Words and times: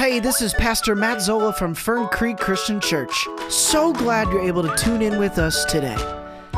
Hey, 0.00 0.18
this 0.18 0.40
is 0.40 0.54
Pastor 0.54 0.94
Matt 0.94 1.20
Zola 1.20 1.52
from 1.52 1.74
Fern 1.74 2.08
Creek 2.08 2.38
Christian 2.38 2.80
Church. 2.80 3.28
So 3.50 3.92
glad 3.92 4.28
you're 4.28 4.40
able 4.40 4.62
to 4.62 4.74
tune 4.76 5.02
in 5.02 5.18
with 5.18 5.38
us 5.38 5.64
today. 5.66 5.96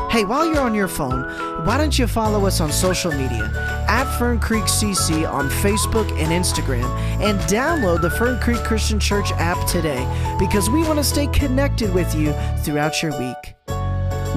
Hey, 0.09 0.23
while 0.23 0.45
you're 0.45 0.61
on 0.61 0.73
your 0.73 0.87
phone, 0.87 1.23
why 1.65 1.77
don't 1.77 1.99
you 1.99 2.07
follow 2.07 2.45
us 2.45 2.61
on 2.61 2.71
social 2.71 3.11
media 3.11 3.51
at 3.89 4.05
Fern 4.17 4.39
Creek 4.39 4.63
CC 4.63 5.29
on 5.29 5.49
Facebook 5.49 6.09
and 6.13 6.31
Instagram 6.31 6.85
and 7.19 7.39
download 7.41 8.01
the 8.01 8.11
Fern 8.11 8.39
Creek 8.39 8.63
Christian 8.63 8.99
Church 8.99 9.31
app 9.33 9.67
today 9.67 10.05
because 10.39 10.69
we 10.69 10.81
want 10.83 10.99
to 10.99 11.03
stay 11.03 11.27
connected 11.27 11.93
with 11.93 12.15
you 12.15 12.31
throughout 12.59 13.03
your 13.03 13.11
week. 13.19 13.55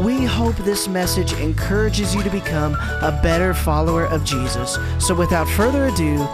We 0.05 0.25
hope 0.25 0.57
this 0.57 0.89
message 0.89 1.33
encourages 1.35 2.15
you 2.15 2.23
to 2.23 2.31
become 2.31 2.75
a 2.75 3.19
better 3.23 3.55
follower 3.55 4.07
of 4.07 4.25
Jesus. 4.25 4.79
So 4.99 5.15
without 5.15 5.49
further 5.49 5.87
ado, 5.87 6.27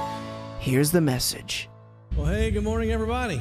here's 0.58 0.90
the 0.90 1.00
message. 1.00 1.68
Well, 2.14 2.26
hey, 2.26 2.50
good 2.50 2.62
morning, 2.62 2.92
everybody. 2.92 3.40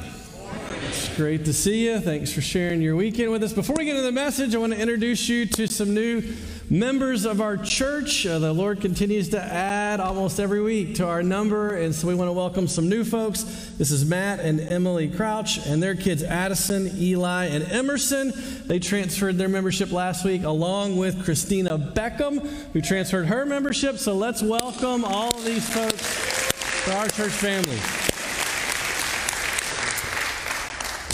It's 0.88 1.14
great 1.18 1.44
to 1.44 1.54
see 1.54 1.88
you. 1.88 2.00
Thanks 2.00 2.32
for 2.32 2.40
sharing 2.40 2.82
your 2.82 2.96
weekend 2.96 3.30
with 3.30 3.44
us. 3.44 3.52
Before 3.52 3.76
we 3.78 3.84
get 3.84 3.98
into 3.98 4.04
the 4.04 4.14
message, 4.14 4.56
I 4.56 4.60
want 4.60 4.72
to 4.72 4.80
introduce 4.80 5.28
you 5.28 5.46
to 5.46 5.68
some 5.68 5.94
new 5.94 6.24
members 6.70 7.26
of 7.26 7.42
our 7.42 7.58
church. 7.58 8.26
Uh, 8.26 8.40
the 8.40 8.54
Lord 8.54 8.80
continues 8.80 9.28
to 9.30 9.44
add 9.44 10.00
almost 10.00 10.40
every 10.40 10.62
week 10.62 10.96
to 10.96 11.06
our 11.06 11.22
number, 11.22 11.76
and 11.76 11.94
so 11.94 12.08
we 12.08 12.16
want 12.16 12.30
to 12.30 12.34
welcome 12.34 12.66
some 12.66 12.88
new 12.88 13.04
folks. 13.04 13.44
This 13.78 13.92
is 13.92 14.06
Matt 14.06 14.40
and 14.40 14.62
Emily 14.62 15.10
Crouch, 15.10 15.58
and 15.68 15.84
their 15.84 15.96
kids 15.96 16.24
Addison, 16.24 16.92
Eli, 16.96 17.48
and 17.48 17.70
Emerson. 17.70 18.32
They 18.68 18.80
transferred 18.80 19.38
their 19.38 19.50
membership 19.50 19.92
last 19.92 20.24
week, 20.24 20.44
along 20.44 20.96
with 20.96 21.26
Christina 21.26 21.78
Beckham, 21.78 22.40
who 22.72 22.80
transferred 22.80 23.26
her 23.26 23.46
membership. 23.46 23.98
So 23.98 24.16
let's 24.16 24.42
welcome 24.42 25.04
all 25.04 25.36
of 25.36 25.44
these 25.44 25.68
folks 25.68 26.86
to 26.86 26.96
our 26.96 27.10
church 27.10 27.34
family. 27.34 28.11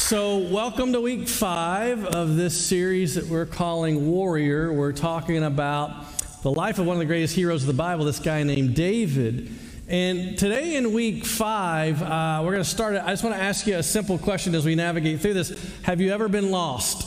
So, 0.07 0.38
welcome 0.38 0.94
to 0.94 1.02
week 1.02 1.27
five 1.27 2.05
of 2.05 2.38
this 2.38 2.58
series 2.58 3.16
that 3.16 3.25
we're 3.25 3.45
calling 3.45 4.08
Warrior. 4.09 4.72
We're 4.72 4.94
talking 4.94 5.44
about 5.44 6.05
the 6.44 6.50
life 6.50 6.80
of 6.80 6.86
one 6.86 6.95
of 6.95 7.00
the 7.00 7.05
greatest 7.05 7.36
heroes 7.36 7.63
of 7.63 7.67
the 7.67 7.73
Bible, 7.73 8.05
this 8.05 8.19
guy 8.19 8.41
named 8.44 8.73
David. 8.73 9.52
And 9.89 10.38
today 10.38 10.78
in 10.78 10.94
week 10.94 11.25
five, 11.25 12.02
uh, 12.02 12.39
we're 12.41 12.53
going 12.53 12.63
to 12.63 12.69
start. 12.69 12.95
I 12.95 13.09
just 13.09 13.22
want 13.22 13.35
to 13.35 13.41
ask 13.41 13.67
you 13.67 13.75
a 13.75 13.83
simple 13.83 14.17
question 14.17 14.55
as 14.55 14.63
we 14.63 14.75
navigate 14.75 15.19
through 15.19 15.33
this. 15.33 15.75
Have 15.81 16.00
you 16.00 16.13
ever 16.13 16.30
been 16.30 16.52
lost? 16.52 17.05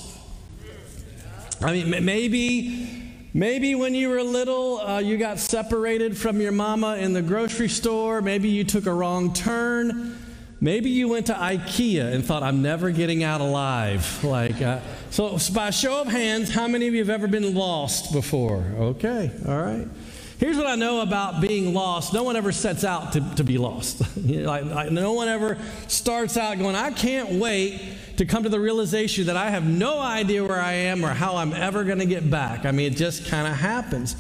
I 1.62 1.73
mean, 1.73 2.05
maybe. 2.05 2.98
Maybe 3.33 3.75
when 3.77 3.95
you 3.95 4.11
were 4.11 4.23
little, 4.23 4.78
uh, 4.81 4.98
you 4.98 5.17
got 5.17 5.39
separated 5.39 6.19
from 6.19 6.39
your 6.39 6.53
mama 6.53 6.97
in 6.97 7.15
the 7.15 7.23
grocery 7.23 7.69
store. 7.71 8.21
Maybe 8.21 8.51
you 8.51 8.65
took 8.65 8.84
a 8.84 8.93
wrong 8.93 9.33
turn. 9.33 10.19
Maybe 10.62 10.91
you 10.91 11.08
went 11.08 11.27
to 11.27 11.33
IKEA 11.33 12.12
and 12.12 12.22
thought, 12.22 12.42
I'm 12.42 12.61
never 12.61 12.91
getting 12.91 13.25
out 13.25 13.41
alive. 13.41 14.22
Like, 14.22 14.61
uh, 14.61 14.80
so, 15.08 15.39
by 15.55 15.70
show 15.70 16.03
of 16.03 16.08
hands, 16.08 16.50
how 16.50 16.69
many 16.69 16.86
of 16.86 16.92
you 16.92 17.00
have 17.00 17.08
ever 17.08 17.27
been 17.27 17.55
lost 17.55 18.12
before? 18.12 18.62
Okay, 18.78 19.31
all 19.48 19.58
right. 19.58 19.88
Here's 20.36 20.58
what 20.58 20.66
I 20.66 20.75
know 20.75 21.00
about 21.00 21.41
being 21.41 21.72
lost 21.72 22.12
no 22.12 22.25
one 22.25 22.36
ever 22.36 22.53
sets 22.53 22.84
out 22.84 23.12
to, 23.14 23.34
to 23.36 23.44
be 23.44 23.56
lost. 23.56 24.00
like, 24.16 24.66
like, 24.66 24.91
no 24.91 25.14
one 25.14 25.28
ever 25.28 25.56
starts 25.88 26.36
out 26.36 26.58
going, 26.58 26.77
I 26.77 26.91
can't 26.91 27.33
wait 27.33 27.81
to 28.19 28.27
come 28.27 28.42
to 28.42 28.50
the 28.50 28.61
realization 28.61 29.27
that 29.27 29.36
I 29.38 29.48
have 29.48 29.64
no 29.64 29.98
idea 29.98 30.44
where 30.44 30.61
I 30.61 30.72
am 30.72 31.05
or 31.05 31.08
how 31.08 31.36
I'm 31.36 31.55
ever 31.55 31.84
going 31.84 32.00
to 32.00 32.06
get 32.06 32.31
back. 32.31 32.66
I 32.66 32.70
mean, 32.70 32.92
it 32.92 32.97
just 32.97 33.27
kind 33.27 33.47
of 33.47 33.55
happens. 33.55 34.14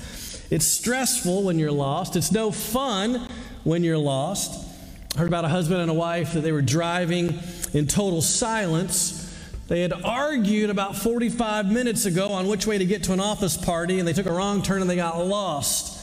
It's 0.50 0.64
stressful 0.64 1.42
when 1.42 1.58
you're 1.58 1.70
lost, 1.70 2.16
it's 2.16 2.32
no 2.32 2.50
fun 2.50 3.28
when 3.64 3.84
you're 3.84 3.98
lost. 3.98 4.69
Heard 5.16 5.26
about 5.26 5.44
a 5.44 5.48
husband 5.48 5.80
and 5.80 5.90
a 5.90 5.94
wife 5.94 6.34
that 6.34 6.40
they 6.40 6.52
were 6.52 6.62
driving 6.62 7.38
in 7.72 7.86
total 7.86 8.22
silence. 8.22 9.26
They 9.66 9.82
had 9.82 9.92
argued 9.92 10.70
about 10.70 10.96
45 10.96 11.70
minutes 11.70 12.06
ago 12.06 12.28
on 12.32 12.46
which 12.46 12.66
way 12.66 12.78
to 12.78 12.84
get 12.84 13.04
to 13.04 13.12
an 13.12 13.20
office 13.20 13.56
party, 13.56 13.98
and 13.98 14.06
they 14.06 14.12
took 14.12 14.26
a 14.26 14.32
wrong 14.32 14.62
turn 14.62 14.80
and 14.80 14.90
they 14.90 14.96
got 14.96 15.18
lost. 15.18 15.98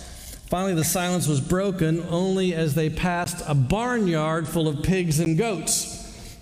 Finally, 0.49 0.75
the 0.75 0.83
silence 0.83 1.27
was 1.27 1.41
broken 1.41 2.05
only 2.09 2.53
as 2.53 2.75
they 2.75 2.89
passed 2.89 3.43
a 3.47 3.53
barnyard 3.53 4.47
full 4.47 4.67
of 4.67 4.83
pigs 4.83 5.19
and 5.19 5.37
goats. 5.37 5.97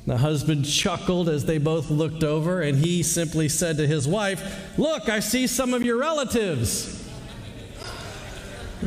The 0.06 0.17
husband 0.17 0.66
chuckled 0.66 1.29
as 1.29 1.45
they 1.45 1.57
both 1.57 1.90
looked 1.90 2.23
over, 2.23 2.61
and 2.61 2.78
he 2.78 3.01
simply 3.01 3.50
said 3.50 3.78
to 3.78 3.88
his 3.88 4.07
wife, 4.07 4.78
Look, 4.78 5.09
I 5.09 5.19
see 5.19 5.47
some 5.47 5.73
of 5.73 5.84
your 5.84 5.97
relatives. 5.97 6.94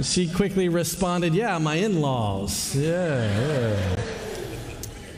She 0.02 0.28
quickly 0.28 0.68
responded, 0.68 1.34
Yeah, 1.34 1.58
my 1.58 1.74
in 1.74 2.00
laws. 2.00 2.74
Yeah, 2.76 2.86
yeah. 2.86 4.04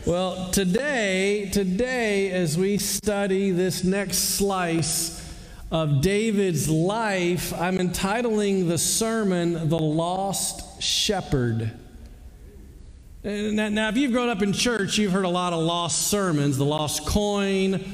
Well, 0.07 0.51
today, 0.51 1.51
today, 1.53 2.31
as 2.31 2.57
we 2.57 2.79
study 2.79 3.51
this 3.51 3.85
next 3.85 4.37
slice 4.37 5.23
of 5.71 6.01
David's 6.01 6.71
life, 6.71 7.53
I'm 7.61 7.79
entitling 7.79 8.69
the 8.69 8.79
sermon 8.79 9.69
The 9.69 9.79
Lost 9.79 10.83
Shepherd. 10.83 11.73
Now, 13.23 13.69
now, 13.69 13.89
if 13.91 13.99
you've 13.99 14.13
grown 14.13 14.31
up 14.31 14.41
in 14.41 14.55
church, 14.55 14.97
you've 14.97 15.13
heard 15.13 15.27
a 15.27 15.29
lot 15.29 15.53
of 15.53 15.63
lost 15.63 16.09
sermons 16.09 16.57
the 16.57 16.65
lost 16.65 17.07
coin, 17.07 17.85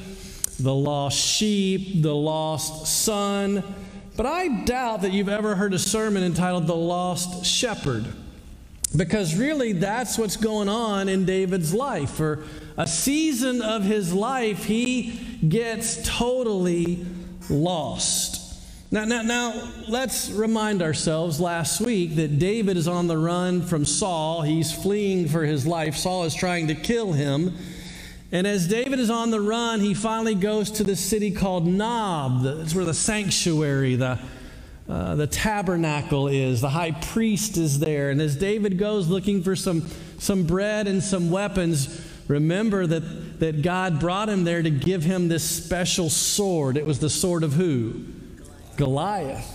the 0.57 0.73
lost 0.73 1.17
sheep, 1.17 2.01
the 2.01 2.15
lost 2.15 2.87
son. 2.87 3.61
But 4.17 4.25
I 4.25 4.47
doubt 4.63 5.03
that 5.03 5.13
you've 5.13 5.29
ever 5.29 5.55
heard 5.55 5.75
a 5.75 5.79
sermon 5.79 6.23
entitled 6.23 6.65
The 6.65 6.75
Lost 6.75 7.45
Shepherd. 7.45 8.03
Because 8.95 9.35
really, 9.35 9.73
that's 9.73 10.17
what's 10.17 10.37
going 10.37 10.67
on 10.67 11.07
in 11.07 11.23
David's 11.23 11.71
life. 11.71 12.09
For 12.11 12.43
a 12.77 12.87
season 12.87 13.61
of 13.61 13.83
his 13.83 14.11
life, 14.11 14.65
he 14.65 15.11
gets 15.47 16.01
totally 16.17 17.05
lost. 17.47 18.43
Now, 18.89 19.05
now, 19.05 19.21
now, 19.21 19.71
let's 19.87 20.31
remind 20.31 20.81
ourselves 20.81 21.39
last 21.39 21.79
week 21.79 22.15
that 22.15 22.39
David 22.39 22.75
is 22.75 22.87
on 22.87 23.05
the 23.05 23.17
run 23.17 23.61
from 23.61 23.85
Saul. 23.85 24.41
He's 24.41 24.73
fleeing 24.73 25.27
for 25.27 25.43
his 25.43 25.67
life. 25.67 25.95
Saul 25.95 26.23
is 26.23 26.33
trying 26.33 26.69
to 26.69 26.75
kill 26.75 27.11
him. 27.11 27.55
And 28.31 28.45
as 28.45 28.67
David 28.67 28.99
is 28.99 29.09
on 29.09 29.31
the 29.31 29.39
run, 29.39 29.79
he 29.79 29.93
finally 29.93 30.35
goes 30.35 30.69
to 30.71 30.83
the 30.83 30.97
city 30.97 31.31
called 31.31 31.65
Nob. 31.65 32.43
That's 32.43 32.75
where 32.75 32.83
the 32.83 32.93
sanctuary, 32.93 33.95
the, 33.95 34.19
uh, 34.89 35.15
the 35.15 35.27
tabernacle 35.27 36.27
is. 36.27 36.59
The 36.59 36.69
high 36.69 36.91
priest 36.91 37.55
is 37.55 37.79
there. 37.79 38.09
And 38.09 38.21
as 38.21 38.35
David 38.35 38.77
goes 38.77 39.07
looking 39.07 39.43
for 39.43 39.55
some, 39.55 39.87
some 40.19 40.45
bread 40.45 40.87
and 40.87 41.01
some 41.01 41.31
weapons, 41.31 42.05
remember 42.27 42.85
that, 42.85 43.39
that 43.39 43.61
God 43.61 43.97
brought 43.97 44.27
him 44.27 44.43
there 44.43 44.61
to 44.61 44.69
give 44.69 45.03
him 45.03 45.29
this 45.29 45.49
special 45.49 46.09
sword. 46.09 46.75
It 46.75 46.85
was 46.85 46.99
the 46.99 47.09
sword 47.09 47.43
of 47.43 47.53
who? 47.53 48.03
Goliath. 48.75 49.53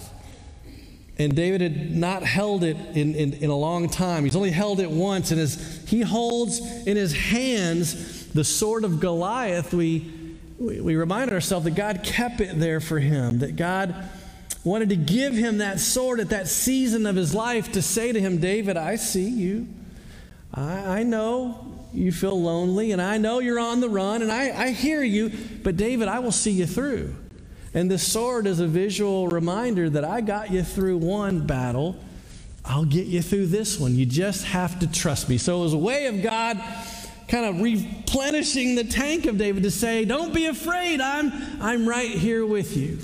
And 1.18 1.36
David 1.36 1.60
had 1.60 1.94
not 1.94 2.22
held 2.22 2.64
it 2.64 2.76
in, 2.94 3.14
in, 3.14 3.34
in 3.34 3.50
a 3.50 3.56
long 3.56 3.90
time. 3.90 4.24
He's 4.24 4.34
only 4.34 4.50
held 4.50 4.80
it 4.80 4.90
once. 4.90 5.30
And 5.30 5.38
as 5.38 5.84
he 5.86 6.00
holds 6.00 6.58
in 6.86 6.96
his 6.96 7.12
hands 7.12 8.11
the 8.34 8.44
sword 8.44 8.84
of 8.84 9.00
Goliath, 9.00 9.74
we, 9.74 10.10
we, 10.58 10.96
remind 10.96 11.30
ourselves 11.30 11.64
that 11.64 11.74
God 11.74 12.02
kept 12.02 12.40
it 12.40 12.58
there 12.58 12.80
for 12.80 12.98
him, 12.98 13.40
that 13.40 13.56
God 13.56 13.94
wanted 14.64 14.88
to 14.90 14.96
give 14.96 15.34
him 15.34 15.58
that 15.58 15.80
sword 15.80 16.20
at 16.20 16.30
that 16.30 16.48
season 16.48 17.04
of 17.06 17.16
his 17.16 17.34
life 17.34 17.72
to 17.72 17.82
say 17.82 18.12
to 18.12 18.20
him, 18.20 18.38
David, 18.38 18.76
I 18.76 18.96
see 18.96 19.28
you. 19.28 19.66
I, 20.54 21.00
I 21.00 21.02
know 21.02 21.78
you 21.92 22.12
feel 22.12 22.40
lonely, 22.40 22.92
and 22.92 23.02
I 23.02 23.18
know 23.18 23.40
you're 23.40 23.58
on 23.58 23.80
the 23.80 23.88
run, 23.88 24.22
and 24.22 24.32
I, 24.32 24.50
I 24.50 24.70
hear 24.70 25.02
you, 25.02 25.30
but 25.62 25.76
David, 25.76 26.08
I 26.08 26.20
will 26.20 26.32
see 26.32 26.52
you 26.52 26.66
through. 26.66 27.14
And 27.74 27.90
the 27.90 27.98
sword 27.98 28.46
is 28.46 28.60
a 28.60 28.66
visual 28.66 29.28
reminder 29.28 29.90
that 29.90 30.04
I 30.04 30.20
got 30.20 30.50
you 30.50 30.62
through 30.62 30.98
one 30.98 31.46
battle. 31.46 31.96
I'll 32.64 32.84
get 32.84 33.06
you 33.06 33.22
through 33.22 33.46
this 33.46 33.78
one. 33.78 33.94
You 33.94 34.06
just 34.06 34.44
have 34.44 34.78
to 34.80 34.86
trust 34.86 35.28
me. 35.28 35.38
So 35.38 35.60
it 35.60 35.62
was 35.62 35.72
a 35.72 35.78
way 35.78 36.06
of 36.06 36.22
God 36.22 36.62
kind 37.32 37.46
of 37.46 37.62
replenishing 37.62 38.74
the 38.74 38.84
tank 38.84 39.24
of 39.24 39.38
David 39.38 39.62
to 39.62 39.70
say, 39.70 40.04
Don't 40.04 40.34
be 40.34 40.46
afraid, 40.46 41.00
I'm, 41.00 41.32
I'm 41.62 41.88
right 41.88 42.10
here 42.10 42.44
with 42.44 42.76
you. 42.76 42.98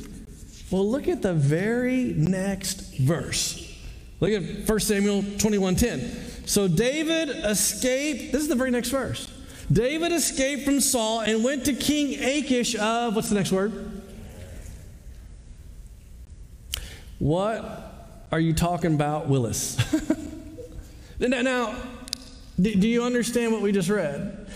Well, 0.70 0.86
look 0.86 1.08
at 1.08 1.22
the 1.22 1.32
very 1.32 2.04
next 2.04 2.94
verse. 2.98 3.74
Look 4.20 4.30
at 4.30 4.68
1 4.68 4.80
Samuel 4.80 5.22
21:10. 5.22 6.46
So 6.46 6.68
David 6.68 7.30
escaped, 7.30 8.32
this 8.32 8.42
is 8.42 8.48
the 8.48 8.54
very 8.54 8.70
next 8.70 8.90
verse. 8.90 9.32
David 9.72 10.12
escaped 10.12 10.64
from 10.64 10.80
Saul 10.80 11.22
and 11.22 11.42
went 11.42 11.64
to 11.64 11.72
King 11.72 12.22
Achish 12.22 12.76
of, 12.76 13.16
what's 13.16 13.30
the 13.30 13.34
next 13.34 13.50
word? 13.50 14.02
What 17.18 18.26
are 18.30 18.40
you 18.40 18.52
talking 18.52 18.94
about, 18.94 19.28
Willis? 19.28 19.78
now, 21.18 21.40
now 21.40 21.76
do, 22.60 22.74
do 22.74 22.88
you 22.88 23.02
understand 23.02 23.52
what 23.52 23.62
we 23.62 23.72
just 23.72 23.88
read? 23.88 24.46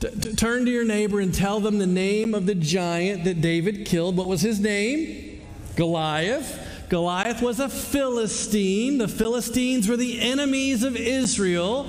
T- 0.00 0.10
t- 0.10 0.34
turn 0.34 0.64
to 0.66 0.70
your 0.70 0.84
neighbor 0.84 1.20
and 1.20 1.32
tell 1.32 1.60
them 1.60 1.78
the 1.78 1.86
name 1.86 2.34
of 2.34 2.46
the 2.46 2.54
giant 2.54 3.24
that 3.24 3.40
David 3.40 3.86
killed. 3.86 4.16
What 4.16 4.26
was 4.26 4.42
his 4.42 4.60
name? 4.60 5.40
Goliath. 5.74 6.60
Goliath 6.88 7.42
was 7.42 7.60
a 7.60 7.68
Philistine. 7.68 8.98
The 8.98 9.08
Philistines 9.08 9.88
were 9.88 9.96
the 9.96 10.20
enemies 10.20 10.82
of 10.82 10.96
Israel. 10.96 11.88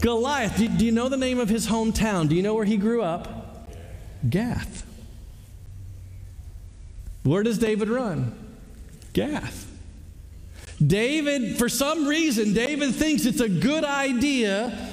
Goliath, 0.00 0.56
do, 0.56 0.68
do 0.68 0.84
you 0.84 0.92
know 0.92 1.08
the 1.08 1.16
name 1.16 1.38
of 1.38 1.48
his 1.48 1.66
hometown? 1.66 2.28
Do 2.28 2.34
you 2.34 2.42
know 2.42 2.54
where 2.54 2.64
he 2.64 2.76
grew 2.76 3.02
up? 3.02 3.72
Gath. 4.28 4.84
Where 7.22 7.42
does 7.42 7.58
David 7.58 7.88
run? 7.88 8.34
Gath. 9.12 9.66
David, 10.84 11.58
for 11.58 11.68
some 11.68 12.06
reason, 12.06 12.52
David 12.52 12.94
thinks 12.94 13.26
it's 13.26 13.40
a 13.40 13.48
good 13.48 13.84
idea 13.84 14.87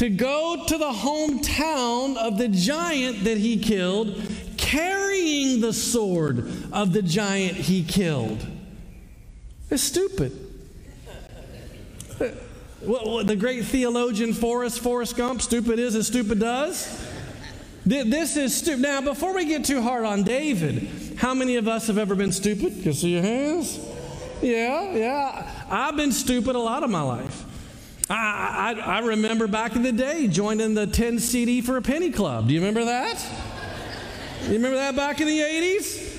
to 0.00 0.08
go 0.08 0.64
to 0.66 0.78
the 0.78 0.90
hometown 0.90 2.16
of 2.16 2.38
the 2.38 2.48
giant 2.48 3.22
that 3.24 3.36
he 3.36 3.58
killed, 3.58 4.18
carrying 4.56 5.60
the 5.60 5.74
sword 5.74 6.50
of 6.72 6.94
the 6.94 7.02
giant 7.02 7.54
he 7.54 7.84
killed. 7.84 8.46
It's 9.68 9.82
stupid. 9.82 10.32
The 12.18 13.36
great 13.38 13.66
theologian 13.66 14.32
Forrest, 14.32 14.80
Forrest 14.80 15.18
Gump, 15.18 15.42
stupid 15.42 15.78
is 15.78 15.94
as 15.94 16.06
stupid 16.06 16.40
does. 16.40 17.06
This 17.84 18.38
is 18.38 18.56
stupid. 18.56 18.80
Now, 18.80 19.02
before 19.02 19.34
we 19.34 19.44
get 19.44 19.66
too 19.66 19.82
hard 19.82 20.06
on 20.06 20.22
David, 20.22 21.18
how 21.18 21.34
many 21.34 21.56
of 21.56 21.68
us 21.68 21.88
have 21.88 21.98
ever 21.98 22.14
been 22.14 22.32
stupid? 22.32 22.72
Can 22.72 22.84
you 22.84 22.92
see 22.94 23.12
your 23.12 23.22
hands? 23.22 23.78
Yeah, 24.40 24.94
yeah. 24.94 25.66
I've 25.68 25.96
been 25.96 26.12
stupid 26.12 26.56
a 26.56 26.58
lot 26.58 26.84
of 26.84 26.88
my 26.88 27.02
life. 27.02 27.44
I, 28.10 28.74
I, 28.84 28.98
remember 29.00 29.46
back 29.46 29.76
in 29.76 29.82
the 29.82 29.92
day 29.92 30.26
joining 30.26 30.74
the 30.74 30.86
10 30.86 31.20
CD 31.20 31.60
for 31.60 31.76
a 31.76 31.82
penny 31.82 32.10
club. 32.10 32.48
Do 32.48 32.54
you 32.54 32.60
remember 32.60 32.84
that? 32.84 33.24
You 34.46 34.54
remember 34.54 34.76
that 34.78 34.96
back 34.96 35.20
in 35.20 35.28
the 35.28 35.38
80s? 35.38 36.10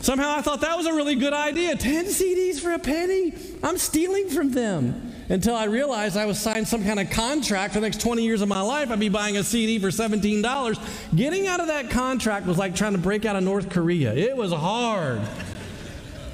Somehow 0.00 0.34
I 0.36 0.40
thought 0.40 0.62
that 0.62 0.76
was 0.76 0.86
a 0.86 0.94
really 0.94 1.14
good 1.14 1.34
idea. 1.34 1.76
10 1.76 2.06
CDs 2.06 2.58
for 2.58 2.72
a 2.72 2.78
penny? 2.78 3.34
I'm 3.62 3.76
stealing 3.76 4.30
from 4.30 4.52
them. 4.52 5.12
Until 5.28 5.56
I 5.56 5.64
realized 5.64 6.16
I 6.16 6.24
was 6.24 6.38
signed 6.38 6.68
some 6.68 6.84
kind 6.84 7.00
of 7.00 7.10
contract 7.10 7.74
for 7.74 7.80
the 7.80 7.86
next 7.86 8.00
20 8.00 8.22
years 8.22 8.42
of 8.42 8.48
my 8.48 8.60
life. 8.60 8.92
I'd 8.92 9.00
be 9.00 9.08
buying 9.08 9.36
a 9.36 9.42
CD 9.42 9.80
for 9.80 9.88
$17. 9.88 11.16
Getting 11.16 11.48
out 11.48 11.58
of 11.58 11.66
that 11.66 11.90
contract 11.90 12.46
was 12.46 12.56
like 12.56 12.76
trying 12.76 12.92
to 12.92 12.98
break 12.98 13.24
out 13.24 13.34
of 13.34 13.42
North 13.42 13.68
Korea. 13.68 14.14
It 14.14 14.36
was 14.36 14.52
hard. 14.52 15.20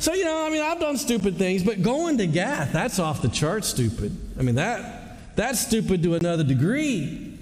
So, 0.02 0.14
you 0.14 0.24
know, 0.24 0.44
I 0.44 0.50
mean, 0.50 0.62
I've 0.62 0.80
done 0.80 0.96
stupid 0.96 1.36
things, 1.36 1.62
but 1.62 1.80
going 1.80 2.18
to 2.18 2.26
Gath, 2.26 2.72
that's 2.72 2.98
off 2.98 3.22
the 3.22 3.28
chart 3.28 3.64
stupid. 3.64 4.10
I 4.36 4.42
mean, 4.42 4.56
that, 4.56 5.36
that's 5.36 5.60
stupid 5.60 6.02
to 6.02 6.16
another 6.16 6.42
degree. 6.42 7.38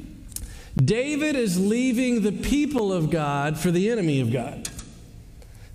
David 0.76 1.36
is 1.36 1.58
leaving 1.58 2.20
the 2.20 2.32
people 2.32 2.92
of 2.92 3.08
God 3.08 3.58
for 3.58 3.70
the 3.70 3.88
enemy 3.88 4.20
of 4.20 4.30
God. 4.30 4.68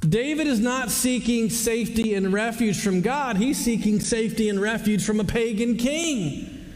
David 0.07 0.45
is 0.45 0.59
not 0.59 0.91
seeking 0.91 1.49
safety 1.49 2.13
and 2.13 2.31
refuge 2.31 2.79
from 2.79 3.01
God, 3.01 3.37
he's 3.37 3.57
seeking 3.57 3.99
safety 3.99 4.47
and 4.47 4.61
refuge 4.61 5.03
from 5.03 5.19
a 5.19 5.23
pagan 5.23 5.77
king. 5.77 6.67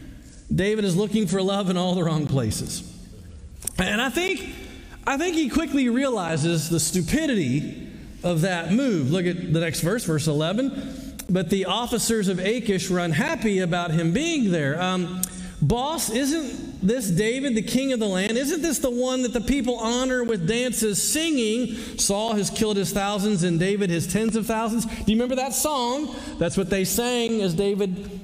David 0.52 0.84
is 0.84 0.96
looking 0.96 1.28
for 1.28 1.40
love 1.40 1.70
in 1.70 1.76
all 1.76 1.94
the 1.94 2.02
wrong 2.02 2.26
places. 2.26 2.82
And 3.78 4.02
I 4.02 4.10
think, 4.10 4.56
I 5.06 5.16
think 5.16 5.36
he 5.36 5.48
quickly 5.48 5.88
realizes 5.88 6.68
the 6.68 6.80
stupidity 6.80 7.89
of 8.22 8.42
that 8.42 8.72
move. 8.72 9.10
Look 9.10 9.26
at 9.26 9.52
the 9.52 9.60
next 9.60 9.80
verse, 9.80 10.04
verse 10.04 10.26
11. 10.26 11.16
But 11.28 11.48
the 11.48 11.66
officers 11.66 12.28
of 12.28 12.38
Achish 12.38 12.90
were 12.90 12.98
unhappy 12.98 13.60
about 13.60 13.92
him 13.92 14.12
being 14.12 14.50
there. 14.50 14.80
Um, 14.80 15.22
Boss, 15.62 16.08
isn't 16.08 16.80
this 16.86 17.10
David, 17.10 17.54
the 17.54 17.62
king 17.62 17.92
of 17.92 18.00
the 18.00 18.08
land? 18.08 18.38
Isn't 18.38 18.62
this 18.62 18.78
the 18.78 18.90
one 18.90 19.22
that 19.22 19.34
the 19.34 19.42
people 19.42 19.76
honor 19.76 20.24
with 20.24 20.48
dances, 20.48 21.02
singing? 21.02 21.76
Saul 21.98 22.32
has 22.32 22.48
killed 22.48 22.78
his 22.78 22.92
thousands 22.92 23.42
and 23.42 23.60
David 23.60 23.90
his 23.90 24.10
tens 24.10 24.36
of 24.36 24.46
thousands. 24.46 24.86
Do 24.86 24.92
you 25.06 25.16
remember 25.16 25.36
that 25.36 25.52
song? 25.52 26.14
That's 26.38 26.56
what 26.56 26.70
they 26.70 26.84
sang 26.84 27.42
as 27.42 27.52
David 27.52 28.20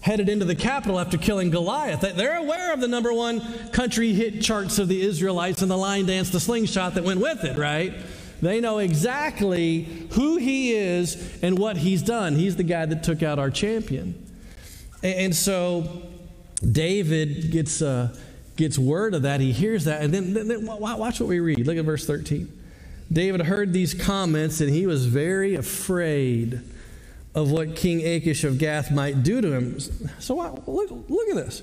headed 0.00 0.30
into 0.30 0.46
the 0.46 0.54
capital 0.54 0.98
after 0.98 1.18
killing 1.18 1.50
Goliath. 1.50 2.00
They're 2.00 2.38
aware 2.38 2.72
of 2.72 2.80
the 2.80 2.88
number 2.88 3.12
one 3.12 3.42
country 3.70 4.14
hit 4.14 4.40
charts 4.40 4.78
of 4.78 4.88
the 4.88 5.02
Israelites 5.02 5.60
and 5.60 5.70
the 5.70 5.76
line 5.76 6.06
dance, 6.06 6.30
the 6.30 6.40
slingshot 6.40 6.94
that 6.94 7.04
went 7.04 7.20
with 7.20 7.44
it, 7.44 7.58
right? 7.58 7.92
They 8.40 8.60
know 8.60 8.78
exactly 8.78 9.82
who 10.12 10.36
he 10.36 10.72
is 10.72 11.38
and 11.42 11.58
what 11.58 11.76
he's 11.76 12.02
done. 12.02 12.36
He's 12.36 12.56
the 12.56 12.62
guy 12.62 12.86
that 12.86 13.02
took 13.02 13.22
out 13.22 13.38
our 13.38 13.50
champion. 13.50 14.26
And 15.02 15.34
so 15.34 16.02
David 16.60 17.50
gets, 17.50 17.82
uh, 17.82 18.16
gets 18.56 18.78
word 18.78 19.14
of 19.14 19.22
that. 19.22 19.40
He 19.40 19.52
hears 19.52 19.84
that. 19.84 20.02
And 20.02 20.12
then, 20.12 20.34
then, 20.34 20.66
watch 20.66 21.20
what 21.20 21.28
we 21.28 21.40
read. 21.40 21.66
Look 21.66 21.76
at 21.76 21.84
verse 21.84 22.06
13. 22.06 22.52
David 23.10 23.42
heard 23.42 23.72
these 23.72 23.94
comments 23.94 24.60
and 24.60 24.70
he 24.70 24.86
was 24.86 25.06
very 25.06 25.54
afraid 25.54 26.60
of 27.34 27.50
what 27.50 27.76
King 27.76 28.04
Achish 28.04 28.44
of 28.44 28.58
Gath 28.58 28.90
might 28.90 29.22
do 29.22 29.40
to 29.40 29.52
him. 29.52 29.80
So 30.18 30.36
look, 30.36 30.62
look 30.66 31.28
at 31.28 31.36
this. 31.36 31.62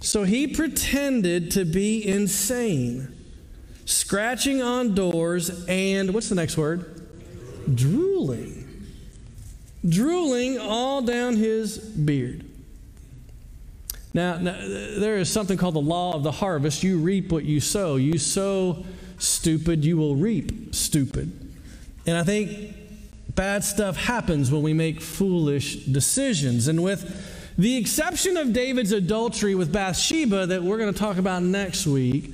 So 0.00 0.24
he 0.24 0.46
pretended 0.46 1.50
to 1.52 1.64
be 1.64 2.06
insane, 2.06 3.13
scratching 3.84 4.62
on 4.62 4.94
doors 4.94 5.64
and 5.66 6.12
what's 6.14 6.28
the 6.28 6.34
next 6.34 6.56
word? 6.56 7.06
Drooling. 7.72 8.60
Drooling 9.86 10.58
all 10.58 11.02
down 11.02 11.36
his 11.36 11.78
beard. 11.78 12.44
Now, 14.14 14.38
now, 14.38 14.56
there 14.60 15.16
is 15.18 15.28
something 15.28 15.58
called 15.58 15.74
the 15.74 15.80
law 15.80 16.14
of 16.14 16.22
the 16.22 16.30
harvest. 16.30 16.82
You 16.82 16.98
reap 16.98 17.32
what 17.32 17.44
you 17.44 17.60
sow. 17.60 17.96
You 17.96 18.16
sow 18.16 18.84
stupid, 19.18 19.84
you 19.84 19.96
will 19.96 20.16
reap 20.16 20.74
stupid. 20.74 21.32
And 22.06 22.16
I 22.16 22.22
think 22.22 22.76
bad 23.34 23.64
stuff 23.64 23.96
happens 23.96 24.50
when 24.52 24.62
we 24.62 24.72
make 24.72 25.00
foolish 25.00 25.84
decisions. 25.86 26.68
And 26.68 26.82
with 26.82 27.54
the 27.58 27.76
exception 27.76 28.36
of 28.36 28.52
David's 28.52 28.92
adultery 28.92 29.54
with 29.54 29.72
Bathsheba, 29.72 30.46
that 30.46 30.62
we're 30.62 30.78
going 30.78 30.92
to 30.92 30.98
talk 30.98 31.16
about 31.16 31.42
next 31.42 31.86
week, 31.86 32.32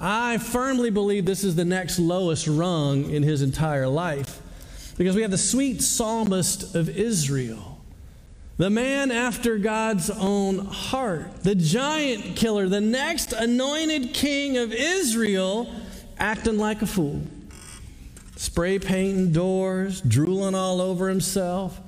I 0.00 0.38
firmly 0.38 0.90
believe 0.90 1.24
this 1.24 1.44
is 1.44 1.56
the 1.56 1.64
next 1.64 1.98
lowest 1.98 2.46
rung 2.46 3.10
in 3.10 3.22
his 3.22 3.42
entire 3.42 3.88
life. 3.88 4.40
Because 4.96 5.16
we 5.16 5.22
have 5.22 5.30
the 5.30 5.38
sweet 5.38 5.82
psalmist 5.82 6.74
of 6.74 6.88
Israel 6.88 7.78
the 8.58 8.70
man 8.70 9.12
after 9.12 9.56
God's 9.56 10.10
own 10.10 10.58
heart, 10.58 11.44
the 11.44 11.54
giant 11.54 12.34
killer, 12.34 12.68
the 12.68 12.80
next 12.80 13.32
anointed 13.32 14.12
king 14.12 14.58
of 14.58 14.72
Israel, 14.72 15.72
acting 16.18 16.58
like 16.58 16.82
a 16.82 16.86
fool. 16.86 17.22
Spray 18.34 18.80
painting 18.80 19.30
doors, 19.30 20.00
drooling 20.00 20.56
all 20.56 20.80
over 20.80 21.08
himself, 21.08 21.80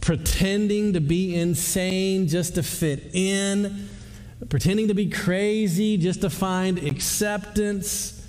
pretending 0.00 0.92
to 0.92 1.00
be 1.00 1.34
insane 1.34 2.28
just 2.28 2.54
to 2.54 2.62
fit 2.62 3.10
in, 3.14 3.88
pretending 4.48 4.88
to 4.88 4.94
be 4.94 5.08
crazy 5.08 5.96
just 5.96 6.22
to 6.22 6.30
find 6.30 6.78
acceptance. 6.78 8.26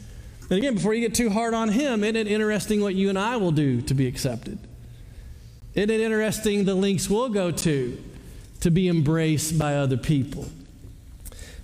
And 0.49 0.57
again, 0.57 0.75
before 0.75 0.93
you 0.93 1.01
get 1.01 1.15
too 1.15 1.29
hard 1.29 1.53
on 1.53 1.69
him, 1.69 2.03
isn't 2.03 2.15
it 2.15 2.27
interesting 2.27 2.81
what 2.81 2.95
you 2.95 3.09
and 3.09 3.17
I 3.17 3.37
will 3.37 3.51
do 3.51 3.81
to 3.81 3.93
be 3.93 4.07
accepted? 4.07 4.59
Isn't 5.73 5.89
it 5.89 6.01
interesting 6.01 6.65
the 6.65 6.75
links 6.75 7.09
we'll 7.09 7.29
go 7.29 7.51
to 7.51 7.97
to 8.61 8.71
be 8.71 8.87
embraced 8.87 9.57
by 9.57 9.75
other 9.75 9.97
people? 9.97 10.47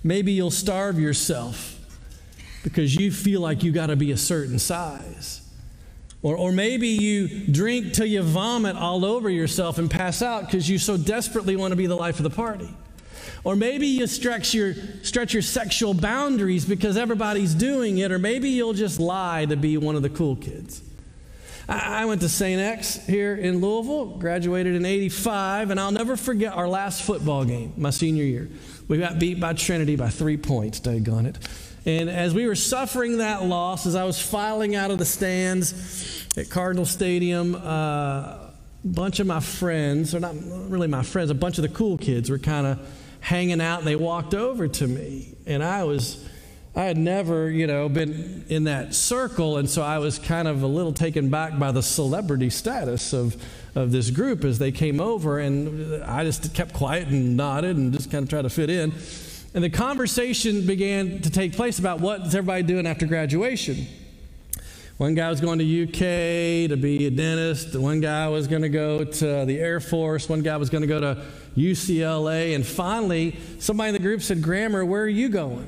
Maybe 0.02 0.32
you'll 0.32 0.50
starve 0.50 0.98
yourself 0.98 1.78
because 2.64 2.94
you 2.94 3.12
feel 3.12 3.40
like 3.40 3.62
you 3.62 3.72
got 3.72 3.86
to 3.86 3.96
be 3.96 4.12
a 4.12 4.16
certain 4.16 4.58
size. 4.58 5.40
Or, 6.22 6.36
or 6.36 6.52
maybe 6.52 6.88
you 6.88 7.46
drink 7.46 7.94
till 7.94 8.06
you 8.06 8.22
vomit 8.22 8.76
all 8.76 9.04
over 9.04 9.30
yourself 9.30 9.78
and 9.78 9.90
pass 9.90 10.20
out 10.20 10.46
because 10.46 10.68
you 10.68 10.78
so 10.78 10.96
desperately 10.96 11.56
want 11.56 11.72
to 11.72 11.76
be 11.76 11.86
the 11.86 11.96
life 11.96 12.18
of 12.18 12.24
the 12.24 12.30
party. 12.30 12.68
Or 13.42 13.56
maybe 13.56 13.86
you 13.86 14.06
stretch 14.06 14.52
your, 14.52 14.74
stretch 15.02 15.32
your 15.32 15.42
sexual 15.42 15.94
boundaries 15.94 16.64
because 16.64 16.96
everybody's 16.96 17.54
doing 17.54 17.98
it. 17.98 18.12
Or 18.12 18.18
maybe 18.18 18.50
you'll 18.50 18.74
just 18.74 19.00
lie 19.00 19.46
to 19.46 19.56
be 19.56 19.76
one 19.76 19.96
of 19.96 20.02
the 20.02 20.10
cool 20.10 20.36
kids. 20.36 20.82
I 21.68 22.04
went 22.04 22.20
to 22.22 22.28
St. 22.28 22.60
X 22.60 22.96
here 23.06 23.36
in 23.36 23.60
Louisville, 23.60 24.18
graduated 24.18 24.74
in 24.74 24.84
85, 24.84 25.70
and 25.70 25.78
I'll 25.78 25.92
never 25.92 26.16
forget 26.16 26.52
our 26.52 26.68
last 26.68 27.02
football 27.02 27.44
game, 27.44 27.74
my 27.76 27.90
senior 27.90 28.24
year. 28.24 28.50
We 28.88 28.98
got 28.98 29.20
beat 29.20 29.38
by 29.38 29.52
Trinity 29.52 29.94
by 29.94 30.08
three 30.08 30.36
points, 30.36 30.80
daggone 30.80 31.26
it. 31.26 31.38
And 31.86 32.10
as 32.10 32.34
we 32.34 32.46
were 32.48 32.56
suffering 32.56 33.18
that 33.18 33.44
loss, 33.44 33.86
as 33.86 33.94
I 33.94 34.02
was 34.02 34.20
filing 34.20 34.74
out 34.74 34.90
of 34.90 34.98
the 34.98 35.04
stands 35.04 36.26
at 36.36 36.50
Cardinal 36.50 36.86
Stadium, 36.86 37.54
uh, 37.54 37.58
a 37.58 38.52
bunch 38.84 39.20
of 39.20 39.28
my 39.28 39.40
friends, 39.40 40.12
or 40.12 40.18
not 40.18 40.34
really 40.68 40.88
my 40.88 41.04
friends, 41.04 41.30
a 41.30 41.34
bunch 41.34 41.56
of 41.58 41.62
the 41.62 41.68
cool 41.68 41.96
kids 41.96 42.30
were 42.30 42.38
kind 42.38 42.66
of 42.66 42.78
hanging 43.20 43.60
out, 43.60 43.78
and 43.80 43.86
they 43.86 43.96
walked 43.96 44.34
over 44.34 44.68
to 44.68 44.86
me. 44.86 45.36
And 45.46 45.62
I 45.62 45.84
was 45.84 46.26
I 46.74 46.84
had 46.84 46.96
never, 46.96 47.50
you 47.50 47.66
know, 47.66 47.88
been 47.88 48.44
in 48.48 48.64
that 48.64 48.94
circle, 48.94 49.58
and 49.58 49.68
so 49.68 49.82
I 49.82 49.98
was 49.98 50.20
kind 50.20 50.46
of 50.46 50.62
a 50.62 50.68
little 50.68 50.92
taken 50.92 51.28
back 51.28 51.58
by 51.58 51.72
the 51.72 51.82
celebrity 51.82 52.48
status 52.48 53.12
of, 53.12 53.36
of 53.74 53.90
this 53.90 54.10
group 54.10 54.44
as 54.44 54.60
they 54.60 54.70
came 54.70 55.00
over, 55.00 55.40
and 55.40 56.04
I 56.04 56.22
just 56.22 56.54
kept 56.54 56.72
quiet 56.72 57.08
and 57.08 57.36
nodded 57.36 57.76
and 57.76 57.92
just 57.92 58.10
kind 58.10 58.22
of 58.22 58.28
tried 58.28 58.42
to 58.42 58.50
fit 58.50 58.70
in. 58.70 58.92
And 59.52 59.64
the 59.64 59.70
conversation 59.70 60.64
began 60.64 61.20
to 61.22 61.30
take 61.30 61.54
place 61.54 61.80
about 61.80 61.98
what's 61.98 62.34
everybody 62.36 62.62
doing 62.62 62.86
after 62.86 63.04
graduation. 63.04 63.88
One 65.00 65.14
guy 65.14 65.30
was 65.30 65.40
going 65.40 65.60
to 65.60 65.84
UK 65.84 66.68
to 66.68 66.76
be 66.76 67.06
a 67.06 67.10
dentist. 67.10 67.74
One 67.74 68.00
guy 68.00 68.28
was 68.28 68.46
going 68.46 68.60
to 68.60 68.68
go 68.68 69.02
to 69.02 69.46
the 69.46 69.58
Air 69.58 69.80
Force. 69.80 70.28
One 70.28 70.42
guy 70.42 70.58
was 70.58 70.68
going 70.68 70.82
to 70.82 70.86
go 70.86 71.00
to 71.00 71.22
UCLA. 71.56 72.54
And 72.54 72.66
finally, 72.66 73.38
somebody 73.60 73.88
in 73.88 73.92
the 73.94 73.98
group 73.98 74.20
said, 74.20 74.42
Grammar, 74.42 74.84
where 74.84 75.02
are 75.02 75.08
you 75.08 75.30
going? 75.30 75.66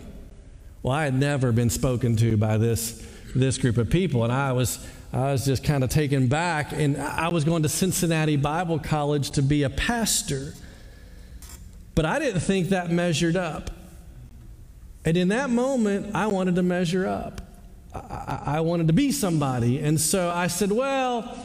Well, 0.83 0.93
I 0.93 1.05
had 1.05 1.15
never 1.15 1.51
been 1.51 1.71
spoken 1.71 2.15
to 2.17 2.37
by 2.37 2.59
this, 2.59 3.09
this 3.35 3.57
group 3.57 3.79
of 3.79 3.89
people. 3.89 4.23
And 4.23 4.31
I 4.31 4.53
was, 4.53 4.87
I 5.15 5.33
was 5.33 5.47
just 5.47 5.65
kind 5.65 5.83
of 5.83 5.89
taken 5.89 6.29
back. 6.29 6.73
And 6.73 6.99
I 6.99 7.29
was 7.29 7.45
going 7.45 7.63
to 7.63 7.71
Cincinnati 7.71 8.37
Bible 8.37 8.81
College 8.81 9.31
to 9.31 9.43
be 9.43 9.63
a 9.63 9.71
pastor. 9.71 10.53
But 11.95 12.05
I 12.05 12.19
didn't 12.19 12.41
think 12.41 12.69
that 12.69 12.91
measured 12.91 13.37
up. 13.37 13.71
And 15.07 15.17
in 15.17 15.29
that 15.29 15.49
moment, 15.49 16.15
I 16.15 16.27
wanted 16.27 16.57
to 16.57 16.63
measure 16.63 17.07
up. 17.09 17.41
I, 17.95 18.43
I 18.47 18.61
wanted 18.61 18.87
to 18.87 18.93
be 18.93 19.13
somebody. 19.13 19.81
And 19.81 20.01
so 20.01 20.31
I 20.31 20.47
said, 20.47 20.73
Well, 20.73 21.45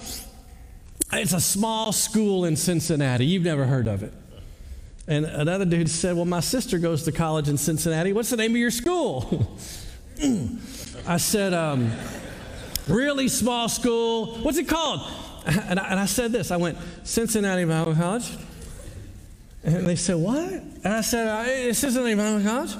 it's 1.14 1.34
a 1.34 1.42
small 1.42 1.92
school 1.92 2.46
in 2.46 2.56
Cincinnati. 2.56 3.26
You've 3.26 3.44
never 3.44 3.66
heard 3.66 3.88
of 3.88 4.04
it. 4.04 4.14
And 5.08 5.26
another 5.26 5.66
dude 5.66 5.90
said, 5.90 6.16
Well, 6.16 6.26
my 6.26 6.42
sister 6.42 6.80
goes 6.80 7.04
to 7.04 7.12
college 7.12 7.50
in 7.50 7.58
Cincinnati. 7.58 8.14
What's 8.14 8.30
the 8.30 8.38
name 8.38 8.52
of 8.52 8.58
your 8.58 8.72
school? 8.72 9.58
I 11.08 11.18
said, 11.18 11.54
um, 11.54 11.92
Really 12.88 13.28
small 13.28 13.68
school. 13.68 14.38
What's 14.38 14.58
it 14.58 14.68
called? 14.68 15.02
And 15.46 15.80
I, 15.80 15.92
and 15.92 16.00
I 16.00 16.06
said 16.06 16.34
this 16.34 16.52
I 16.52 16.58
went, 16.58 16.78
Cincinnati 17.04 17.64
Bible 17.66 17.96
College. 17.96 18.30
And 19.64 19.86
they 19.86 19.96
said, 19.96 20.16
What? 20.16 20.52
And 20.52 20.88
I 20.88 21.02
said, 21.02 21.46
This 21.46 21.84
isn't 21.84 22.06
a 22.06 22.16
Bible 22.16 22.44
College. 22.44 22.76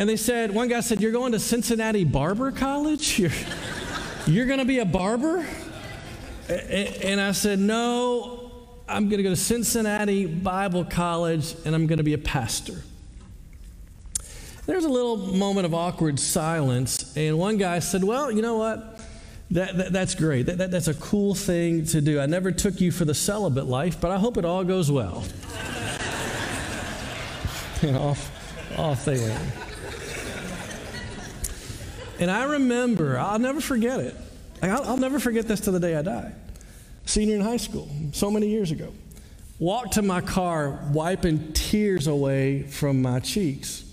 And 0.00 0.08
they 0.08 0.16
said, 0.16 0.52
one 0.54 0.68
guy 0.68 0.80
said, 0.80 1.02
You're 1.02 1.12
going 1.12 1.32
to 1.32 1.38
Cincinnati 1.38 2.04
Barber 2.04 2.52
College? 2.52 3.18
You're, 3.22 3.30
you're 4.26 4.46
going 4.46 4.58
to 4.58 4.64
be 4.64 4.78
a 4.78 4.86
barber? 4.86 5.44
And 6.48 7.20
I 7.20 7.32
said, 7.32 7.58
No, 7.58 8.50
I'm 8.88 9.10
going 9.10 9.18
to 9.18 9.22
go 9.22 9.28
to 9.28 9.36
Cincinnati 9.36 10.24
Bible 10.24 10.86
College 10.86 11.54
and 11.66 11.74
I'm 11.74 11.86
going 11.86 11.98
to 11.98 12.04
be 12.04 12.14
a 12.14 12.18
pastor. 12.18 12.82
There's 14.64 14.86
a 14.86 14.88
little 14.88 15.18
moment 15.18 15.66
of 15.66 15.74
awkward 15.74 16.18
silence, 16.18 17.14
and 17.14 17.38
one 17.38 17.58
guy 17.58 17.80
said, 17.80 18.02
Well, 18.02 18.32
you 18.32 18.40
know 18.40 18.56
what? 18.56 19.00
That, 19.50 19.76
that 19.76 19.92
that's 19.92 20.14
great. 20.14 20.46
That, 20.46 20.56
that, 20.58 20.70
that's 20.70 20.88
a 20.88 20.94
cool 20.94 21.34
thing 21.34 21.84
to 21.86 22.00
do. 22.00 22.20
I 22.20 22.26
never 22.26 22.52
took 22.52 22.80
you 22.80 22.90
for 22.90 23.04
the 23.04 23.14
celibate 23.14 23.66
life, 23.66 24.00
but 24.00 24.10
I 24.10 24.16
hope 24.16 24.38
it 24.38 24.46
all 24.46 24.64
goes 24.64 24.90
well. 24.90 25.18
and 27.82 27.98
off, 27.98 28.78
off 28.78 29.04
they 29.04 29.20
went. 29.20 29.69
And 32.20 32.30
I 32.30 32.44
remember, 32.44 33.18
I'll 33.18 33.38
never 33.38 33.62
forget 33.62 33.98
it. 33.98 34.14
I'll, 34.62 34.84
I'll 34.84 34.96
never 34.98 35.18
forget 35.18 35.48
this 35.48 35.60
to 35.60 35.70
the 35.70 35.80
day 35.80 35.96
I 35.96 36.02
die. 36.02 36.32
Senior 37.06 37.36
in 37.36 37.40
high 37.40 37.56
school, 37.56 37.88
so 38.12 38.30
many 38.30 38.48
years 38.48 38.70
ago. 38.70 38.92
Walked 39.58 39.94
to 39.94 40.02
my 40.02 40.20
car, 40.20 40.78
wiping 40.92 41.54
tears 41.54 42.06
away 42.06 42.64
from 42.64 43.00
my 43.00 43.20
cheeks. 43.20 43.84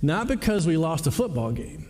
Not 0.00 0.26
because 0.26 0.66
we 0.66 0.78
lost 0.78 1.06
a 1.06 1.10
football 1.10 1.52
game, 1.52 1.86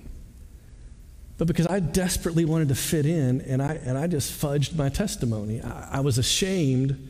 but 1.38 1.46
because 1.46 1.68
I 1.68 1.78
desperately 1.78 2.44
wanted 2.44 2.68
to 2.68 2.74
fit 2.74 3.06
in 3.06 3.40
and 3.42 3.62
I, 3.62 3.74
and 3.84 3.96
I 3.96 4.08
just 4.08 4.32
fudged 4.32 4.74
my 4.74 4.88
testimony. 4.88 5.62
I, 5.62 5.98
I 5.98 6.00
was 6.00 6.18
ashamed 6.18 7.08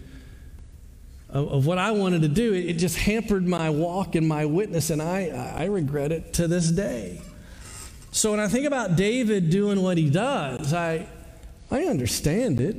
of, 1.30 1.48
of, 1.48 1.66
what 1.66 1.78
I 1.78 1.92
wanted 1.92 2.22
to 2.22 2.28
do. 2.28 2.52
It, 2.52 2.66
it, 2.66 2.72
just 2.74 2.98
hampered 2.98 3.46
my 3.46 3.70
walk 3.70 4.14
and 4.16 4.28
my 4.28 4.44
witness, 4.44 4.90
and 4.90 5.00
I, 5.00 5.54
I 5.56 5.64
regret 5.66 6.12
it 6.12 6.34
to 6.34 6.46
this 6.46 6.70
day. 6.70 7.22
So 8.12 8.32
when 8.32 8.40
I 8.40 8.48
think 8.48 8.66
about 8.66 8.96
David 8.96 9.50
doing 9.50 9.82
what 9.82 9.96
he 9.96 10.10
does, 10.10 10.74
I, 10.74 11.06
I 11.70 11.84
understand 11.84 12.60
it. 12.60 12.76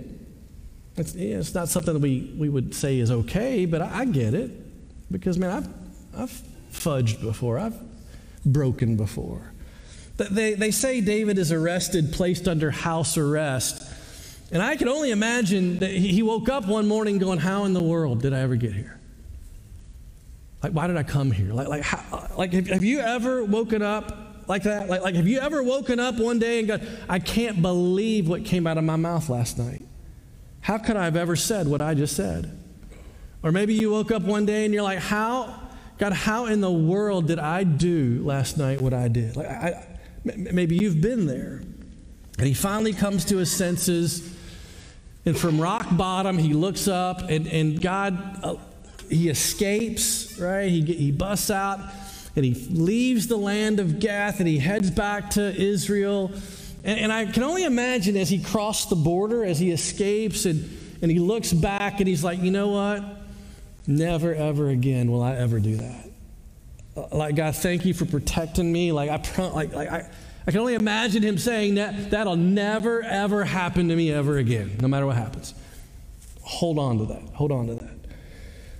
It's, 0.97 1.15
it's 1.15 1.53
not 1.53 1.69
something 1.69 1.93
that 1.93 2.01
we, 2.01 2.33
we 2.37 2.49
would 2.49 2.75
say 2.75 2.99
is 2.99 3.11
okay, 3.11 3.65
but 3.65 3.81
I, 3.81 3.99
I 3.99 4.05
get 4.05 4.33
it. 4.33 4.51
Because, 5.11 5.37
man, 5.37 5.51
I've, 5.51 6.21
I've 6.21 6.41
fudged 6.71 7.21
before, 7.21 7.57
I've 7.59 7.77
broken 8.45 8.97
before. 8.97 9.51
They, 10.17 10.53
they 10.53 10.71
say 10.71 11.01
David 11.01 11.37
is 11.37 11.51
arrested, 11.51 12.13
placed 12.13 12.47
under 12.47 12.69
house 12.69 13.17
arrest. 13.17 13.89
And 14.51 14.61
I 14.61 14.75
can 14.75 14.89
only 14.89 15.11
imagine 15.11 15.79
that 15.79 15.91
he 15.91 16.21
woke 16.21 16.49
up 16.49 16.67
one 16.67 16.87
morning 16.87 17.17
going, 17.17 17.39
How 17.39 17.63
in 17.63 17.73
the 17.73 17.81
world 17.81 18.21
did 18.21 18.33
I 18.33 18.39
ever 18.39 18.55
get 18.55 18.73
here? 18.73 18.99
Like, 20.61 20.73
why 20.73 20.87
did 20.87 20.97
I 20.97 21.03
come 21.03 21.31
here? 21.31 21.53
Like, 21.53 21.69
like, 21.69 21.81
how, 21.81 22.29
like 22.37 22.53
have, 22.53 22.67
have 22.67 22.83
you 22.83 22.99
ever 22.99 23.43
woken 23.43 23.81
up 23.81 24.20
like 24.47 24.63
that? 24.63 24.89
Like, 24.89 25.01
like, 25.01 25.15
have 25.15 25.27
you 25.27 25.39
ever 25.39 25.63
woken 25.63 25.99
up 25.99 26.17
one 26.17 26.39
day 26.39 26.59
and 26.59 26.67
gone, 26.67 26.81
I 27.07 27.19
can't 27.19 27.61
believe 27.61 28.27
what 28.27 28.45
came 28.45 28.67
out 28.67 28.77
of 28.77 28.83
my 28.83 28.95
mouth 28.95 29.29
last 29.29 29.57
night? 29.57 29.81
How 30.61 30.77
could 30.77 30.95
I 30.95 31.05
have 31.05 31.15
ever 31.15 31.35
said 31.35 31.67
what 31.67 31.81
I 31.81 31.93
just 31.93 32.15
said? 32.15 32.57
Or 33.43 33.51
maybe 33.51 33.73
you 33.73 33.91
woke 33.91 34.11
up 34.11 34.21
one 34.21 34.45
day 34.45 34.65
and 34.65 34.73
you're 34.73 34.83
like, 34.83 34.99
how, 34.99 35.59
God, 35.97 36.13
how 36.13 36.45
in 36.45 36.61
the 36.61 36.71
world 36.71 37.27
did 37.27 37.39
I 37.39 37.63
do 37.63 38.21
last 38.23 38.57
night 38.57 38.81
what 38.81 38.93
I 38.93 39.07
did? 39.07 39.35
Like, 39.35 39.47
I, 39.47 39.87
maybe 40.23 40.75
you've 40.75 41.01
been 41.01 41.25
there. 41.25 41.63
And 42.37 42.47
he 42.47 42.53
finally 42.53 42.93
comes 42.93 43.25
to 43.25 43.37
his 43.37 43.51
senses. 43.51 44.35
And 45.25 45.37
from 45.37 45.59
rock 45.59 45.87
bottom, 45.91 46.37
he 46.37 46.53
looks 46.53 46.87
up, 46.87 47.29
and, 47.29 47.45
and 47.47 47.79
God, 47.79 48.43
uh, 48.43 48.55
he 49.09 49.29
escapes, 49.29 50.39
right? 50.39 50.69
He, 50.69 50.81
he 50.81 51.11
busts 51.11 51.51
out 51.51 51.79
and 52.35 52.45
he 52.45 52.53
leaves 52.53 53.27
the 53.27 53.37
land 53.37 53.79
of 53.79 53.99
Gath 53.99 54.39
and 54.39 54.47
he 54.47 54.57
heads 54.57 54.89
back 54.89 55.31
to 55.31 55.55
Israel. 55.55 56.31
And, 56.83 56.99
and, 56.99 57.11
I 57.11 57.25
can 57.25 57.43
only 57.43 57.63
imagine 57.63 58.15
as 58.17 58.29
he 58.29 58.41
crossed 58.41 58.89
the 58.89 58.95
border, 58.95 59.43
as 59.43 59.59
he 59.59 59.71
escapes, 59.71 60.45
and, 60.45 60.77
and 61.01 61.11
he 61.11 61.19
looks 61.19 61.53
back 61.53 61.99
and 61.99 62.07
he's 62.07 62.23
like, 62.23 62.41
you 62.41 62.51
know 62.51 62.69
what? 62.69 63.03
Never, 63.85 64.33
ever 64.33 64.69
again 64.69 65.11
will 65.11 65.21
I 65.21 65.35
ever 65.35 65.59
do 65.59 65.77
that. 65.77 66.09
Uh, 66.95 67.15
like, 67.15 67.35
God, 67.35 67.55
thank 67.55 67.85
you 67.85 67.93
for 67.93 68.05
protecting 68.05 68.71
me. 68.71 68.91
Like, 68.91 69.09
I, 69.09 69.41
like, 69.49 69.73
like 69.73 69.89
I, 69.89 70.09
I 70.47 70.51
can 70.51 70.59
only 70.59 70.75
imagine 70.75 71.21
him 71.21 71.37
saying 71.37 71.75
that 71.75 72.11
that'll 72.11 72.35
never, 72.35 73.03
ever 73.03 73.43
happen 73.43 73.89
to 73.89 73.95
me 73.95 74.11
ever 74.11 74.37
again, 74.37 74.77
no 74.81 74.87
matter 74.87 75.05
what 75.05 75.17
happens. 75.17 75.53
Hold 76.41 76.79
on 76.79 76.97
to 76.99 77.05
that. 77.05 77.21
Hold 77.33 77.51
on 77.51 77.67
to 77.67 77.75
that. 77.75 77.95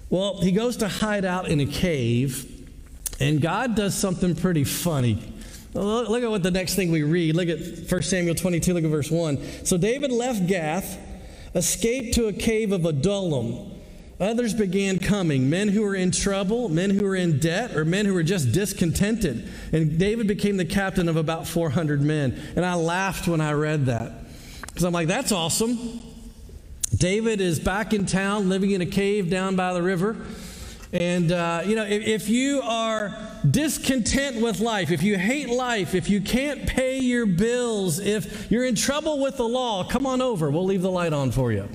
Well, 0.10 0.42
he 0.42 0.52
goes 0.52 0.78
to 0.78 0.88
hide 0.88 1.24
out 1.24 1.48
in 1.48 1.60
a 1.60 1.66
cave 1.66 2.61
and 3.22 3.42
God 3.42 3.76
does 3.76 3.96
something 3.96 4.36
pretty 4.36 4.64
funny. 4.64 5.34
Look 5.74 6.24
at 6.24 6.30
what 6.30 6.44
the 6.44 6.52
next 6.52 6.76
thing 6.76 6.92
we 6.92 7.04
read. 7.04 7.36
Look 7.36 7.48
at 7.48 7.90
1 7.90 8.02
Samuel 8.02 8.36
22, 8.36 8.74
look 8.74 8.84
at 8.84 8.90
verse 8.90 9.10
1. 9.10 9.66
So 9.66 9.78
David 9.78 10.12
left 10.12 10.48
Gath, 10.48 11.00
escaped 11.56 12.16
to 12.16 12.28
a 12.28 12.34
cave 12.34 12.74
of 12.74 12.86
Adullam. 12.86 13.72
Others 14.20 14.54
began 14.54 15.00
coming, 15.00 15.50
men 15.50 15.70
who 15.70 15.82
were 15.82 15.96
in 15.96 16.12
trouble, 16.12 16.70
men 16.70 16.90
who 16.90 17.06
were 17.06 17.16
in 17.16 17.40
debt, 17.40 17.76
or 17.76 17.86
men 17.86 18.06
who 18.06 18.14
were 18.14 18.22
just 18.22 18.52
discontented. 18.52 19.50
And 19.72 19.98
David 19.98 20.28
became 20.28 20.58
the 20.58 20.66
captain 20.66 21.08
of 21.08 21.16
about 21.16 21.48
400 21.48 22.02
men. 22.02 22.40
And 22.56 22.66
I 22.66 22.76
laughed 22.76 23.28
when 23.28 23.42
I 23.42 23.54
read 23.54 23.86
that. 23.88 24.12
Because 24.62 24.84
I'm 24.84 24.94
like, 24.94 25.08
that's 25.08 25.32
awesome. 25.32 26.02
David 26.96 27.42
is 27.42 27.60
back 27.60 27.94
in 27.94 28.06
town, 28.06 28.50
living 28.50 28.72
in 28.72 28.82
a 28.82 28.86
cave 28.86 29.30
down 29.30 29.56
by 29.56 29.74
the 29.74 29.82
river. 29.82 30.18
And, 30.94 31.32
uh, 31.32 31.64
you 31.66 31.76
know, 31.76 31.86
if, 31.86 32.06
if, 32.06 32.30
you 32.30 32.62
are 32.64 33.18
discontent 33.50 34.42
with 34.42 34.60
life, 34.60 34.92
if 34.92 35.04
you 35.04 35.18
hate 35.18 35.48
life, 35.48 35.96
if 35.96 36.10
you 36.10 36.20
can't 36.20 36.68
pay 36.68 37.00
your 37.00 37.26
bills, 37.26 38.00
if 38.00 38.52
you're 38.52 38.66
in 38.66 38.76
trouble 38.76 39.20
with 39.20 39.38
the 39.38 39.48
law, 39.48 39.86
come 39.86 40.06
on 40.06 40.22
over. 40.22 40.50
We'll 40.50 40.66
leave 40.66 40.82
the 40.82 40.92
light 40.92 41.14
on 41.14 41.32
for 41.32 41.54
you. 41.54 41.70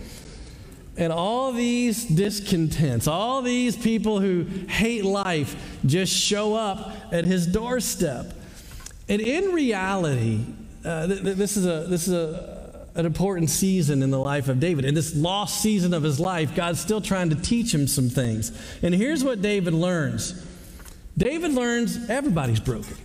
And 0.99 1.13
all 1.13 1.53
these 1.53 2.05
discontents, 2.05 3.07
all 3.07 3.41
these 3.41 3.75
people 3.75 4.21
who 4.21 4.45
hate 4.69 5.05
life 5.05 5.79
just 5.87 6.13
show 6.13 6.55
up 6.55 6.93
at 7.11 7.25
his 7.25 7.47
doorstep. 7.47 8.35
And 9.09 9.23
in 9.23 9.53
reality, 9.53 10.45
uh, 10.85 11.07
th- 11.07 11.23
th- 11.23 11.37
this 11.37 11.57
is 11.57 11.65
a, 11.65 11.87
this 11.89 12.07
is 12.07 12.15
a, 12.15 12.56
an 12.97 13.07
important 13.07 13.51
season 13.51 14.03
in 14.03 14.11
the 14.11 14.19
life 14.19 14.49
of 14.49 14.59
David. 14.59 14.85
In 14.85 14.95
this 14.95 15.15
lost 15.15 15.61
season 15.61 15.93
of 15.95 16.03
his 16.03 16.19
life, 16.19 16.55
God's 16.55 16.81
still 16.81 17.01
trying 17.01 17.31
to 17.31 17.37
teach 17.37 17.73
him 17.73 17.87
some 17.87 18.09
things. 18.09 18.53
And 18.83 18.95
here's 18.95 19.23
what 19.23 19.43
David 19.43 19.75
learns 19.75 20.45
David 21.17 21.53
learns 21.53 22.11
everybody's 22.11 22.61
broken. 22.61 22.97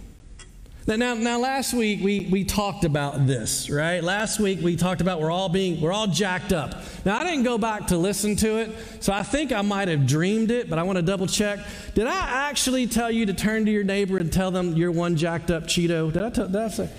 Now, 0.87 0.95
now, 0.95 1.13
now 1.13 1.39
last 1.39 1.75
week 1.75 2.01
we, 2.03 2.27
we 2.31 2.43
talked 2.43 2.85
about 2.85 3.27
this, 3.27 3.69
right? 3.69 4.03
Last 4.03 4.39
week 4.39 4.61
we 4.61 4.75
talked 4.75 4.99
about 4.99 5.21
we're 5.21 5.29
all 5.29 5.47
being, 5.47 5.79
we're 5.79 5.93
all 5.93 6.07
jacked 6.07 6.51
up. 6.51 6.75
Now, 7.05 7.19
I 7.19 7.23
didn't 7.23 7.43
go 7.43 7.59
back 7.59 7.87
to 7.87 7.97
listen 7.97 8.35
to 8.37 8.57
it, 8.57 8.75
so 8.99 9.13
I 9.13 9.21
think 9.21 9.51
I 9.51 9.61
might 9.61 9.89
have 9.89 10.07
dreamed 10.07 10.49
it, 10.49 10.69
but 10.69 10.79
I 10.79 10.83
want 10.83 10.97
to 10.97 11.03
double 11.03 11.27
check. 11.27 11.59
Did 11.93 12.07
I 12.07 12.47
actually 12.49 12.87
tell 12.87 13.11
you 13.11 13.27
to 13.27 13.33
turn 13.33 13.65
to 13.65 13.71
your 13.71 13.83
neighbor 13.83 14.17
and 14.17 14.33
tell 14.33 14.49
them 14.49 14.75
you're 14.75 14.91
one 14.91 15.15
jacked 15.15 15.51
up 15.51 15.63
Cheeto? 15.63 16.11
Did 16.11 16.23
I, 16.23 16.29
t- 16.31 16.41
did 16.41 16.55
I 16.55 16.67
say? 16.69 16.89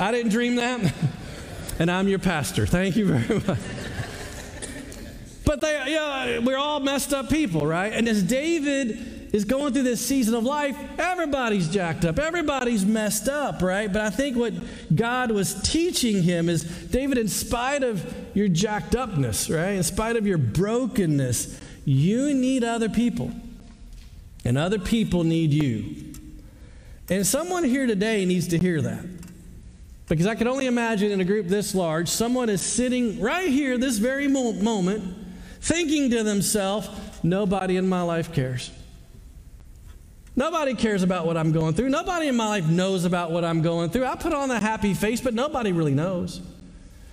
I 0.00 0.10
didn't 0.10 0.32
dream 0.32 0.56
that? 0.56 0.92
and 1.78 1.90
I'm 1.90 2.08
your 2.08 2.18
pastor. 2.18 2.66
Thank 2.66 2.96
you 2.96 3.06
very 3.06 3.40
much. 3.40 3.58
But 5.44 5.60
they, 5.60 5.72
yeah, 5.88 6.38
we're 6.38 6.56
all 6.56 6.80
messed 6.80 7.12
up 7.12 7.28
people, 7.28 7.66
right? 7.66 7.92
And 7.92 8.08
as 8.08 8.22
David 8.22 9.30
is 9.34 9.44
going 9.44 9.72
through 9.72 9.82
this 9.82 10.04
season 10.04 10.34
of 10.34 10.44
life, 10.44 10.76
everybody's 10.98 11.68
jacked 11.68 12.04
up, 12.04 12.18
everybody's 12.18 12.84
messed 12.84 13.28
up, 13.28 13.62
right? 13.62 13.92
But 13.92 14.02
I 14.02 14.10
think 14.10 14.36
what 14.36 14.52
God 14.94 15.30
was 15.30 15.54
teaching 15.62 16.22
him 16.22 16.48
is 16.48 16.64
David, 16.64 17.18
in 17.18 17.28
spite 17.28 17.82
of 17.82 18.14
your 18.36 18.48
jacked 18.48 18.94
upness, 18.94 19.50
right? 19.50 19.70
In 19.70 19.82
spite 19.82 20.16
of 20.16 20.26
your 20.26 20.38
brokenness, 20.38 21.60
you 21.84 22.34
need 22.34 22.62
other 22.62 22.88
people, 22.88 23.32
and 24.44 24.56
other 24.56 24.78
people 24.78 25.24
need 25.24 25.52
you. 25.52 26.14
And 27.08 27.26
someone 27.26 27.64
here 27.64 27.86
today 27.86 28.24
needs 28.24 28.48
to 28.48 28.58
hear 28.58 28.80
that. 28.82 29.04
Because 30.12 30.26
I 30.26 30.34
can 30.34 30.46
only 30.46 30.66
imagine 30.66 31.10
in 31.10 31.22
a 31.22 31.24
group 31.24 31.48
this 31.48 31.74
large, 31.74 32.06
someone 32.06 32.50
is 32.50 32.60
sitting 32.60 33.18
right 33.18 33.48
here, 33.48 33.78
this 33.78 33.96
very 33.96 34.28
moment, 34.28 35.02
thinking 35.62 36.10
to 36.10 36.22
themselves, 36.22 36.86
nobody 37.22 37.78
in 37.78 37.88
my 37.88 38.02
life 38.02 38.30
cares. 38.30 38.70
Nobody 40.36 40.74
cares 40.74 41.02
about 41.02 41.24
what 41.24 41.38
I'm 41.38 41.50
going 41.50 41.72
through. 41.72 41.88
Nobody 41.88 42.28
in 42.28 42.36
my 42.36 42.46
life 42.46 42.66
knows 42.66 43.06
about 43.06 43.30
what 43.30 43.42
I'm 43.42 43.62
going 43.62 43.88
through. 43.88 44.04
I 44.04 44.16
put 44.16 44.34
on 44.34 44.50
a 44.50 44.60
happy 44.60 44.92
face, 44.92 45.22
but 45.22 45.32
nobody 45.32 45.72
really 45.72 45.94
knows. 45.94 46.42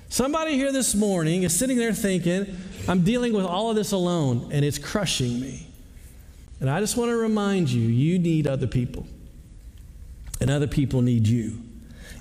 Somebody 0.09 0.55
here 0.55 0.73
this 0.73 0.93
morning 0.93 1.43
is 1.43 1.57
sitting 1.57 1.77
there 1.77 1.93
thinking, 1.93 2.53
I'm 2.89 3.05
dealing 3.05 3.31
with 3.31 3.45
all 3.45 3.69
of 3.69 3.77
this 3.77 3.93
alone, 3.93 4.49
and 4.51 4.65
it's 4.65 4.77
crushing 4.77 5.39
me. 5.39 5.67
And 6.59 6.69
I 6.69 6.81
just 6.81 6.97
want 6.97 7.11
to 7.11 7.15
remind 7.15 7.69
you 7.69 7.79
you 7.79 8.19
need 8.19 8.45
other 8.45 8.67
people, 8.67 9.07
and 10.41 10.49
other 10.49 10.67
people 10.67 11.01
need 11.01 11.27
you. 11.27 11.61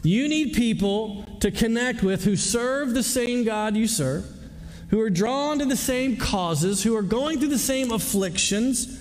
You 0.03 0.29
need 0.29 0.55
people 0.55 1.25
to 1.41 1.51
connect 1.51 2.03
with 2.03 2.25
who 2.25 2.37
serve 2.37 2.95
the 2.95 3.03
same 3.03 3.45
God 3.45 3.77
you 3.77 3.87
serve, 3.87 4.25
who 4.91 5.01
are 5.01 5.11
drawn 5.11 5.59
to 5.59 5.65
the 5.65 5.77
same 5.77 6.17
causes, 6.17 6.83
who 6.83 6.97
are 6.97 7.03
going 7.03 7.39
through 7.39 7.49
the 7.49 7.59
same 7.59 7.91
afflictions 7.91 8.99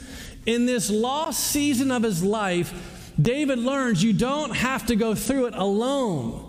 in 0.48 0.66
this 0.66 0.90
lost 0.90 1.44
season 1.44 1.92
of 1.92 2.02
his 2.02 2.24
life, 2.24 3.12
David 3.22 3.60
learns 3.60 4.02
you 4.02 4.14
don't 4.14 4.56
have 4.56 4.88
to 4.88 4.96
go 4.96 5.14
through 5.14 5.48
it 5.48 5.54
alone. 5.54 6.44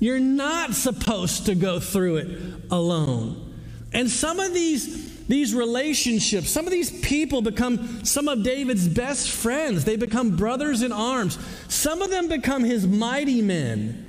You're 0.00 0.18
not 0.18 0.74
supposed 0.74 1.46
to 1.46 1.54
go 1.54 1.78
through 1.78 2.16
it 2.16 2.62
alone. 2.70 3.54
And 3.92 4.08
some 4.08 4.40
of 4.40 4.54
these, 4.54 5.07
these 5.28 5.54
relationships, 5.54 6.50
some 6.50 6.64
of 6.64 6.72
these 6.72 6.90
people 7.00 7.42
become 7.42 8.04
some 8.04 8.28
of 8.28 8.42
David's 8.42 8.88
best 8.88 9.30
friends. 9.30 9.84
They 9.84 9.96
become 9.96 10.36
brothers 10.36 10.82
in 10.82 10.90
arms. 10.90 11.38
Some 11.68 12.00
of 12.00 12.10
them 12.10 12.28
become 12.28 12.64
his 12.64 12.86
mighty 12.86 13.42
men. 13.42 14.06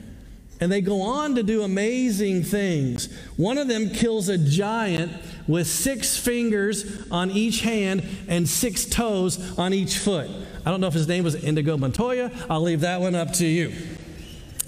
And 0.61 0.71
they 0.71 0.81
go 0.81 1.01
on 1.01 1.35
to 1.35 1.43
do 1.43 1.61
amazing 1.61 2.43
things. 2.43 3.13
One 3.37 3.57
of 3.57 3.67
them 3.67 3.89
kills 3.89 4.27
a 4.29 4.37
giant 4.37 5.11
with 5.47 5.67
six 5.67 6.17
fingers 6.17 7.07
on 7.11 7.31
each 7.31 7.61
hand 7.61 8.03
and 8.27 8.47
six 8.47 8.85
toes 8.85 9.57
on 9.57 9.73
each 9.73 9.97
foot. 9.97 10.29
I 10.65 10.71
don't 10.71 10.81
know 10.81 10.87
if 10.87 10.93
his 10.93 11.07
name 11.07 11.23
was 11.23 11.35
Indigo 11.35 11.77
Montoya. 11.77 12.31
I'll 12.49 12.61
leave 12.61 12.81
that 12.81 12.99
one 13.01 13.15
up 13.15 13.33
to 13.33 13.45
you. 13.45 13.73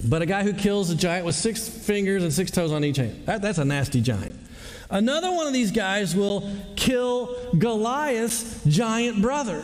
But 0.04 0.22
a 0.22 0.26
guy 0.26 0.44
who 0.44 0.54
kills 0.54 0.90
a 0.90 0.96
giant 0.96 1.26
with 1.26 1.36
six 1.36 1.68
fingers 1.68 2.24
and 2.24 2.34
six 2.34 2.52
toes 2.52 2.72
on 2.72 2.84
each 2.84 2.98
hand. 2.98 3.26
That, 3.26 3.42
that's 3.42 3.58
a 3.58 3.66
nasty 3.66 4.02
giant. 4.02 4.41
Another 4.92 5.32
one 5.32 5.48
of 5.48 5.54
these 5.54 5.72
guys 5.72 6.16
will 6.16 6.52
kill 6.76 7.36
Goliath's 7.58 8.62
giant 8.66 9.22
brother. 9.22 9.64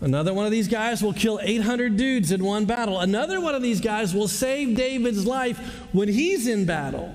Another 0.00 0.32
one 0.32 0.46
of 0.46 0.52
these 0.52 0.68
guys 0.68 1.02
will 1.02 1.12
kill 1.12 1.40
800 1.42 1.96
dudes 1.96 2.30
in 2.30 2.44
one 2.44 2.64
battle. 2.64 3.00
Another 3.00 3.40
one 3.40 3.56
of 3.56 3.62
these 3.62 3.80
guys 3.80 4.14
will 4.14 4.28
save 4.28 4.76
David's 4.76 5.26
life 5.26 5.58
when 5.92 6.06
he's 6.06 6.46
in 6.46 6.66
battle. 6.66 7.12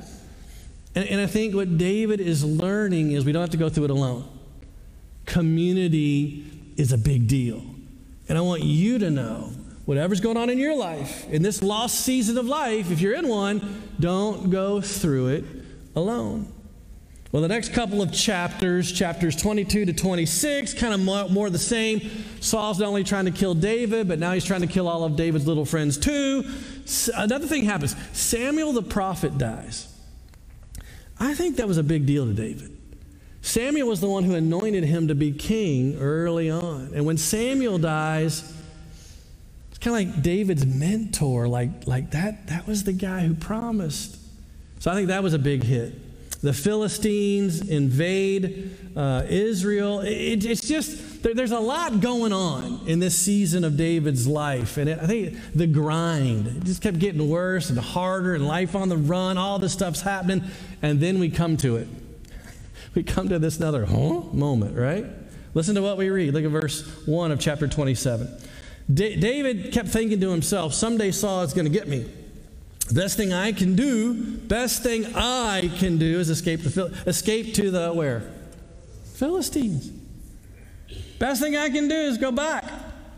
And, 0.94 1.08
and 1.08 1.22
I 1.22 1.26
think 1.26 1.56
what 1.56 1.78
David 1.78 2.20
is 2.20 2.44
learning 2.44 3.14
is 3.14 3.24
we 3.24 3.32
don't 3.32 3.42
have 3.42 3.52
to 3.52 3.58
go 3.58 3.70
through 3.70 3.86
it 3.86 3.90
alone. 3.90 4.28
Community 5.26 6.46
is 6.76 6.92
a 6.92 6.98
big 6.98 7.30
deal. 7.30 7.64
And 8.28 8.38
I 8.38 8.42
want 8.42 8.64
you 8.64 9.00
to 9.00 9.10
know 9.10 9.52
whatever's 9.86 10.20
going 10.20 10.36
on 10.36 10.50
in 10.50 10.58
your 10.58 10.76
life, 10.76 11.26
in 11.30 11.42
this 11.42 11.64
lost 11.64 12.02
season 12.02 12.38
of 12.38 12.46
life, 12.46 12.92
if 12.92 13.00
you're 13.00 13.16
in 13.16 13.30
one, 13.30 13.82
don't 13.98 14.50
go 14.50 14.82
through 14.82 15.28
it 15.28 15.46
alone. 15.96 16.52
Well, 17.34 17.42
the 17.42 17.48
next 17.48 17.74
couple 17.74 18.04
of 18.04 18.14
chapters, 18.14 18.92
chapters 18.92 19.36
22 19.36 19.86
to 19.86 19.94
26, 19.94 20.76
kind 20.76 20.94
of 20.94 21.32
more, 21.32 21.50
the 21.50 21.58
same. 21.58 22.00
Saul's 22.40 22.78
not 22.78 22.88
only 22.88 23.04
trying 23.04 23.26
to 23.26 23.32
kill 23.32 23.56
David, 23.56 24.08
but 24.08 24.20
now 24.20 24.34
he's 24.34 24.46
trying 24.46 24.62
to 24.62 24.68
kill 24.68 24.88
all 24.88 25.04
of 25.04 25.16
David's 25.16 25.48
little 25.48 25.66
friends 25.66 25.98
too. 25.98 26.46
Another 27.16 27.48
thing 27.48 27.66
happens 27.66 27.96
Samuel 28.16 28.72
the 28.72 28.84
prophet 28.84 29.40
dies. 29.40 29.92
I 31.20 31.34
think 31.34 31.56
that 31.56 31.68
was 31.68 31.80
a 31.80 31.84
big 31.84 32.06
deal 32.06 32.28
to 32.28 32.34
David. 32.34 32.78
Samuel 33.42 33.88
was 33.88 34.00
the 34.00 34.10
one 34.10 34.26
who 34.26 34.36
anointed 34.36 34.84
him 34.84 35.08
to 35.08 35.16
be 35.16 35.32
king 35.32 35.98
early 35.98 36.52
on. 36.52 36.92
And 36.94 37.04
when 37.04 37.18
Samuel 37.18 37.80
dies, 37.80 38.54
it's 39.70 39.80
kind 39.80 40.08
of 40.08 40.14
like 40.14 40.22
David's 40.22 40.68
mentor, 40.68 41.48
like, 41.48 41.88
like 41.88 42.12
that, 42.12 42.46
that 42.50 42.68
was 42.68 42.84
the 42.84 42.94
guy 42.94 43.22
who 43.22 43.34
promised. 43.34 44.20
So 44.78 44.92
I 44.92 44.94
think 44.94 45.08
that 45.08 45.24
was 45.24 45.34
a 45.34 45.40
big 45.40 45.64
hit. 45.64 46.03
The 46.44 46.52
Philistines 46.52 47.70
invade 47.70 48.78
uh, 48.98 49.24
Israel. 49.30 50.02
It, 50.02 50.44
it's 50.44 50.68
just, 50.68 51.24
there, 51.24 51.34
there's 51.34 51.54
a 51.54 51.60
lot 51.60 52.02
going 52.02 52.34
on 52.34 52.82
in 52.86 53.00
this 53.00 53.18
season 53.18 53.64
of 53.64 53.78
David's 53.78 54.28
life. 54.28 54.76
And 54.76 54.90
it, 54.90 55.00
I 55.00 55.08
think 55.08 55.38
the 55.56 55.68
grind 55.68 56.48
it 56.48 56.66
just 56.66 56.82
kept 56.82 57.00
getting 57.00 57.30
worse 57.30 57.70
and 57.70 57.80
harder, 57.80 58.36
and 58.36 58.46
life 58.46 58.76
on 58.76 58.90
the 58.90 58.98
run, 58.98 59.38
all 59.38 59.58
this 59.58 59.72
stuff's 59.72 60.02
happening. 60.02 60.44
And 60.82 61.00
then 61.00 61.18
we 61.18 61.30
come 61.30 61.56
to 61.58 61.78
it. 61.78 61.88
We 62.94 63.04
come 63.04 63.30
to 63.30 63.40
this 63.40 63.58
another 63.58 63.86
huh? 63.86 64.24
moment, 64.34 64.78
right? 64.78 65.06
Listen 65.54 65.76
to 65.76 65.82
what 65.82 65.96
we 65.96 66.10
read. 66.10 66.34
Look 66.34 66.44
at 66.44 66.52
verse 66.52 66.86
1 67.08 67.32
of 67.32 67.40
chapter 67.40 67.70
27. 67.70 68.28
D- 68.94 69.16
David 69.16 69.72
kept 69.72 69.88
thinking 69.88 70.20
to 70.20 70.30
himself, 70.30 70.74
someday 70.74 71.12
Saul 71.12 71.44
is 71.44 71.54
going 71.54 71.66
to 71.66 71.72
get 71.72 71.88
me. 71.88 72.06
Best 72.92 73.16
thing 73.16 73.32
I 73.32 73.54
can 73.54 73.76
do, 73.76 74.14
best 74.14 74.84
thing 74.84 75.16
I 75.16 75.72
can 75.78 75.98
do 75.98 76.20
is 76.20 76.30
escape 76.30 76.64
the 76.64 76.86
escape 77.08 77.54
to 77.56 77.72
the 77.72 77.94
where? 77.94 78.30
Philistines. 79.14 79.90
Best 81.18 81.42
thing 81.42 81.56
I 81.56 81.70
can 81.70 81.88
do 81.88 81.96
is 81.96 82.18
go 82.18 82.32
back 82.32 82.66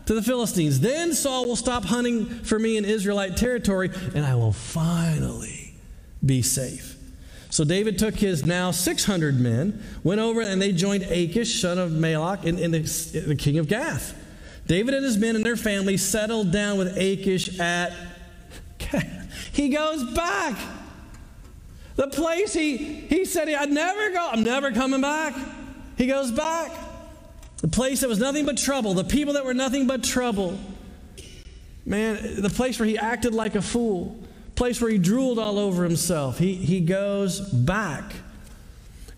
to 0.06 0.14
the 0.14 0.22
Philistines. 0.22 0.80
Then 0.80 1.12
Saul 1.12 1.46
will 1.46 1.56
stop 1.56 1.84
hunting 1.84 2.26
for 2.26 2.58
me 2.58 2.76
in 2.76 2.84
Israelite 2.84 3.36
territory, 3.36 3.90
and 4.14 4.24
I 4.24 4.36
will 4.36 4.52
finally 4.52 5.74
be 6.24 6.42
safe. 6.42 6.96
So 7.50 7.64
David 7.64 7.98
took 7.98 8.14
his 8.14 8.44
now 8.44 8.70
600 8.70 9.40
men, 9.40 9.82
went 10.04 10.20
over, 10.20 10.42
and 10.42 10.62
they 10.62 10.72
joined 10.72 11.04
Achish, 11.04 11.60
son 11.60 11.78
of 11.78 11.92
in, 11.92 12.58
in 12.58 12.70
the, 12.70 12.80
the 13.26 13.36
king 13.36 13.58
of 13.58 13.66
Gath. 13.66 14.14
David 14.66 14.94
and 14.94 15.04
his 15.04 15.16
men 15.16 15.36
and 15.36 15.44
their 15.44 15.56
family 15.56 15.96
settled 15.96 16.52
down 16.52 16.76
with 16.78 16.96
Achish 16.96 17.58
at 17.58 17.92
He 19.56 19.70
goes 19.70 20.04
back. 20.12 20.54
The 21.94 22.08
place 22.08 22.52
he, 22.52 22.76
he 22.76 23.24
said 23.24 23.48
I'd 23.48 23.70
never 23.70 24.10
go, 24.10 24.28
I'm 24.30 24.42
never 24.42 24.70
coming 24.70 25.00
back. 25.00 25.34
He 25.96 26.06
goes 26.06 26.30
back. 26.30 26.70
The 27.62 27.68
place 27.68 28.02
that 28.02 28.08
was 28.08 28.18
nothing 28.18 28.44
but 28.44 28.58
trouble, 28.58 28.92
the 28.92 29.02
people 29.02 29.32
that 29.32 29.46
were 29.46 29.54
nothing 29.54 29.86
but 29.86 30.04
trouble. 30.04 30.58
Man, 31.86 32.42
the 32.42 32.50
place 32.50 32.78
where 32.78 32.86
he 32.86 32.98
acted 32.98 33.32
like 33.32 33.54
a 33.54 33.62
fool, 33.62 34.22
place 34.56 34.78
where 34.78 34.90
he 34.90 34.98
drooled 34.98 35.38
all 35.38 35.58
over 35.58 35.84
himself. 35.84 36.38
He, 36.38 36.56
he 36.56 36.82
goes 36.82 37.40
back. 37.40 38.14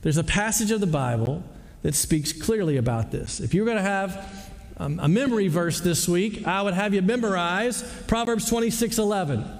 There's 0.02 0.18
a 0.18 0.24
passage 0.24 0.70
of 0.70 0.78
the 0.78 0.86
Bible 0.86 1.42
that 1.82 1.96
speaks 1.96 2.32
clearly 2.32 2.76
about 2.76 3.10
this. 3.10 3.40
If 3.40 3.54
you 3.54 3.62
were 3.62 3.66
going 3.66 3.78
to 3.78 3.82
have 3.82 4.52
um, 4.76 5.00
a 5.00 5.08
memory 5.08 5.48
verse 5.48 5.80
this 5.80 6.06
week, 6.06 6.46
I 6.46 6.62
would 6.62 6.74
have 6.74 6.94
you 6.94 7.02
memorize 7.02 7.82
Proverbs 8.06 8.48
26 8.48 8.98
11. 8.98 9.57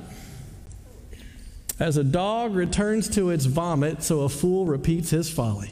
As 1.80 1.96
a 1.96 2.04
dog 2.04 2.54
returns 2.54 3.08
to 3.10 3.30
its 3.30 3.44
vomit, 3.44 4.02
so 4.02 4.22
a 4.22 4.28
fool 4.28 4.66
repeats 4.66 5.10
his 5.10 5.30
folly. 5.30 5.70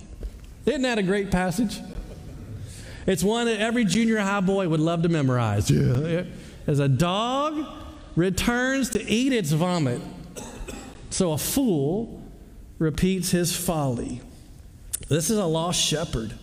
Isn't 0.65 0.83
that 0.83 0.99
a 0.99 1.03
great 1.03 1.31
passage? 1.31 1.81
It's 3.07 3.23
one 3.23 3.47
that 3.47 3.61
every 3.61 3.85
junior 3.85 4.19
high 4.19 4.41
boy 4.41 4.69
would 4.69 4.81
love 4.81 5.03
to 5.03 5.09
memorize. 5.09 5.71
As 6.67 6.79
a 6.79 6.89
dog 6.89 7.67
returns 8.15 8.91
to 8.91 9.03
eat 9.11 9.33
its 9.33 9.53
vomit, 9.53 10.01
so 11.11 11.33
a 11.33 11.39
fool 11.39 12.23
repeats 12.79 13.31
his 13.31 13.57
folly. 13.57 14.21
This 15.09 15.31
is 15.31 15.39
a 15.39 15.47
lost 15.47 15.81
shepherd. 15.81 16.35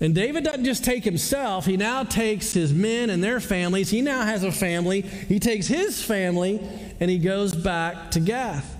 And 0.00 0.14
David 0.14 0.44
doesn't 0.44 0.64
just 0.64 0.84
take 0.84 1.04
himself, 1.04 1.66
he 1.66 1.76
now 1.76 2.02
takes 2.02 2.52
his 2.52 2.72
men 2.72 3.10
and 3.10 3.22
their 3.22 3.40
families. 3.40 3.90
He 3.90 4.02
now 4.02 4.24
has 4.24 4.42
a 4.42 4.52
family. 4.52 5.02
He 5.02 5.38
takes 5.38 5.66
his 5.66 6.02
family 6.02 6.60
and 7.00 7.10
he 7.10 7.18
goes 7.18 7.54
back 7.54 8.10
to 8.12 8.20
Gath. 8.20 8.76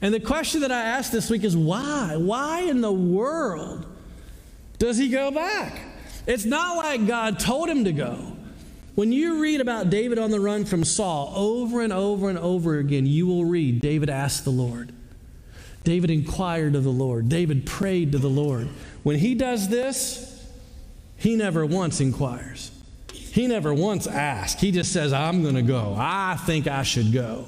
And 0.00 0.12
the 0.12 0.20
question 0.20 0.62
that 0.62 0.72
I 0.72 0.82
asked 0.82 1.12
this 1.12 1.30
week 1.30 1.44
is 1.44 1.56
why? 1.56 2.16
Why 2.16 2.60
in 2.62 2.80
the 2.80 2.92
world 2.92 3.86
does 4.78 4.98
he 4.98 5.08
go 5.08 5.30
back? 5.30 5.80
It's 6.26 6.44
not 6.44 6.76
like 6.76 7.06
God 7.06 7.38
told 7.38 7.68
him 7.68 7.84
to 7.84 7.92
go. 7.92 8.32
When 8.94 9.12
you 9.12 9.40
read 9.42 9.60
about 9.60 9.90
David 9.90 10.18
on 10.18 10.30
the 10.30 10.40
run 10.40 10.64
from 10.64 10.84
Saul 10.84 11.32
over 11.34 11.80
and 11.80 11.92
over 11.92 12.28
and 12.28 12.38
over 12.38 12.78
again, 12.78 13.06
you 13.06 13.26
will 13.26 13.44
read 13.44 13.80
David 13.80 14.08
asked 14.08 14.44
the 14.44 14.50
Lord. 14.50 14.92
David 15.82 16.10
inquired 16.10 16.74
of 16.76 16.84
the 16.84 16.90
Lord. 16.90 17.28
David 17.28 17.66
prayed 17.66 18.12
to 18.12 18.18
the 18.18 18.28
Lord. 18.28 18.68
When 19.04 19.18
he 19.18 19.34
does 19.34 19.68
this, 19.68 20.30
he 21.16 21.36
never 21.36 21.64
once 21.64 22.00
inquires. 22.00 22.72
He 23.12 23.46
never 23.46 23.72
once 23.72 24.06
asks. 24.06 24.60
He 24.60 24.72
just 24.72 24.92
says, 24.92 25.12
I'm 25.12 25.42
going 25.42 25.54
to 25.54 25.62
go. 25.62 25.94
I 25.96 26.36
think 26.44 26.66
I 26.66 26.82
should 26.82 27.12
go. 27.12 27.46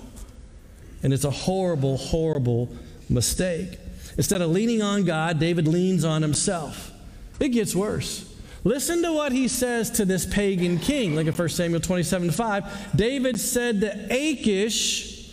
And 1.02 1.12
it's 1.12 1.24
a 1.24 1.30
horrible, 1.30 1.96
horrible 1.96 2.68
mistake. 3.08 3.78
Instead 4.16 4.42
of 4.42 4.50
leaning 4.50 4.82
on 4.82 5.04
God, 5.04 5.38
David 5.38 5.66
leans 5.66 6.04
on 6.04 6.22
himself. 6.22 6.92
It 7.40 7.48
gets 7.50 7.74
worse. 7.74 8.34
Listen 8.64 9.02
to 9.02 9.12
what 9.12 9.32
he 9.32 9.46
says 9.46 9.90
to 9.92 10.04
this 10.04 10.26
pagan 10.26 10.78
king. 10.78 11.14
Look 11.14 11.28
at 11.28 11.38
1 11.38 11.48
Samuel 11.50 11.80
27 11.80 12.32
5. 12.32 12.96
David 12.96 13.38
said 13.38 13.80
to 13.82 14.06
Achish, 14.10 15.32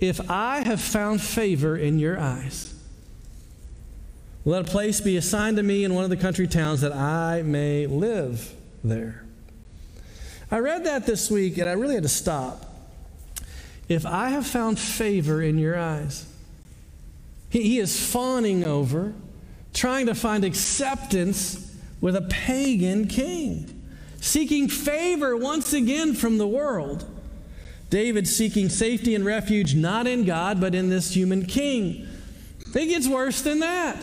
If 0.00 0.30
I 0.30 0.60
have 0.64 0.80
found 0.80 1.20
favor 1.20 1.76
in 1.76 1.98
your 1.98 2.18
eyes, 2.18 2.72
let 4.46 4.62
a 4.62 4.64
place 4.64 5.00
be 5.00 5.16
assigned 5.16 5.56
to 5.56 5.62
me 5.64 5.82
in 5.82 5.92
one 5.92 6.04
of 6.04 6.10
the 6.10 6.16
country 6.16 6.46
towns 6.46 6.80
that 6.82 6.92
I 6.92 7.42
may 7.42 7.88
live 7.88 8.54
there. 8.84 9.24
I 10.52 10.58
read 10.58 10.84
that 10.84 11.04
this 11.04 11.28
week 11.28 11.58
and 11.58 11.68
I 11.68 11.72
really 11.72 11.94
had 11.94 12.04
to 12.04 12.08
stop. 12.08 12.64
If 13.88 14.06
I 14.06 14.28
have 14.28 14.46
found 14.46 14.78
favor 14.78 15.42
in 15.42 15.58
your 15.58 15.76
eyes, 15.76 16.26
he, 17.50 17.62
he 17.62 17.78
is 17.80 18.08
fawning 18.08 18.64
over, 18.64 19.14
trying 19.74 20.06
to 20.06 20.14
find 20.14 20.44
acceptance 20.44 21.76
with 22.00 22.14
a 22.14 22.22
pagan 22.22 23.08
king, 23.08 23.82
seeking 24.20 24.68
favor 24.68 25.36
once 25.36 25.72
again 25.72 26.14
from 26.14 26.38
the 26.38 26.46
world. 26.46 27.04
David 27.90 28.28
seeking 28.28 28.68
safety 28.68 29.16
and 29.16 29.24
refuge 29.24 29.74
not 29.74 30.06
in 30.06 30.24
God, 30.24 30.60
but 30.60 30.72
in 30.72 30.88
this 30.88 31.16
human 31.16 31.46
king. 31.46 32.06
It 32.74 32.86
gets 32.86 33.08
worse 33.08 33.42
than 33.42 33.58
that. 33.58 33.96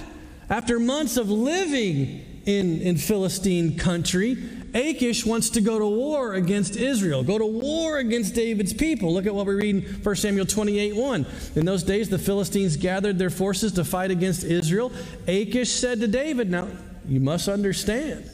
After 0.49 0.79
months 0.79 1.17
of 1.17 1.29
living 1.29 2.41
in, 2.45 2.81
in 2.81 2.97
Philistine 2.97 3.77
country, 3.77 4.37
Achish 4.73 5.25
wants 5.25 5.51
to 5.51 5.61
go 5.61 5.77
to 5.77 5.85
war 5.85 6.33
against 6.33 6.75
Israel, 6.75 7.23
go 7.23 7.37
to 7.37 7.45
war 7.45 7.99
against 7.99 8.33
David's 8.33 8.73
people. 8.73 9.13
Look 9.13 9.27
at 9.27 9.35
what 9.35 9.45
we 9.45 9.53
read 9.53 9.75
in 9.75 9.83
1 9.83 10.15
Samuel 10.15 10.45
28 10.45 10.95
1. 10.95 11.25
In 11.55 11.65
those 11.65 11.83
days, 11.83 12.09
the 12.09 12.17
Philistines 12.17 12.75
gathered 12.75 13.19
their 13.19 13.29
forces 13.29 13.71
to 13.73 13.85
fight 13.85 14.09
against 14.09 14.43
Israel. 14.43 14.91
Achish 15.27 15.71
said 15.71 15.99
to 15.99 16.07
David, 16.07 16.49
Now, 16.49 16.67
you 17.07 17.19
must 17.19 17.47
understand 17.47 18.29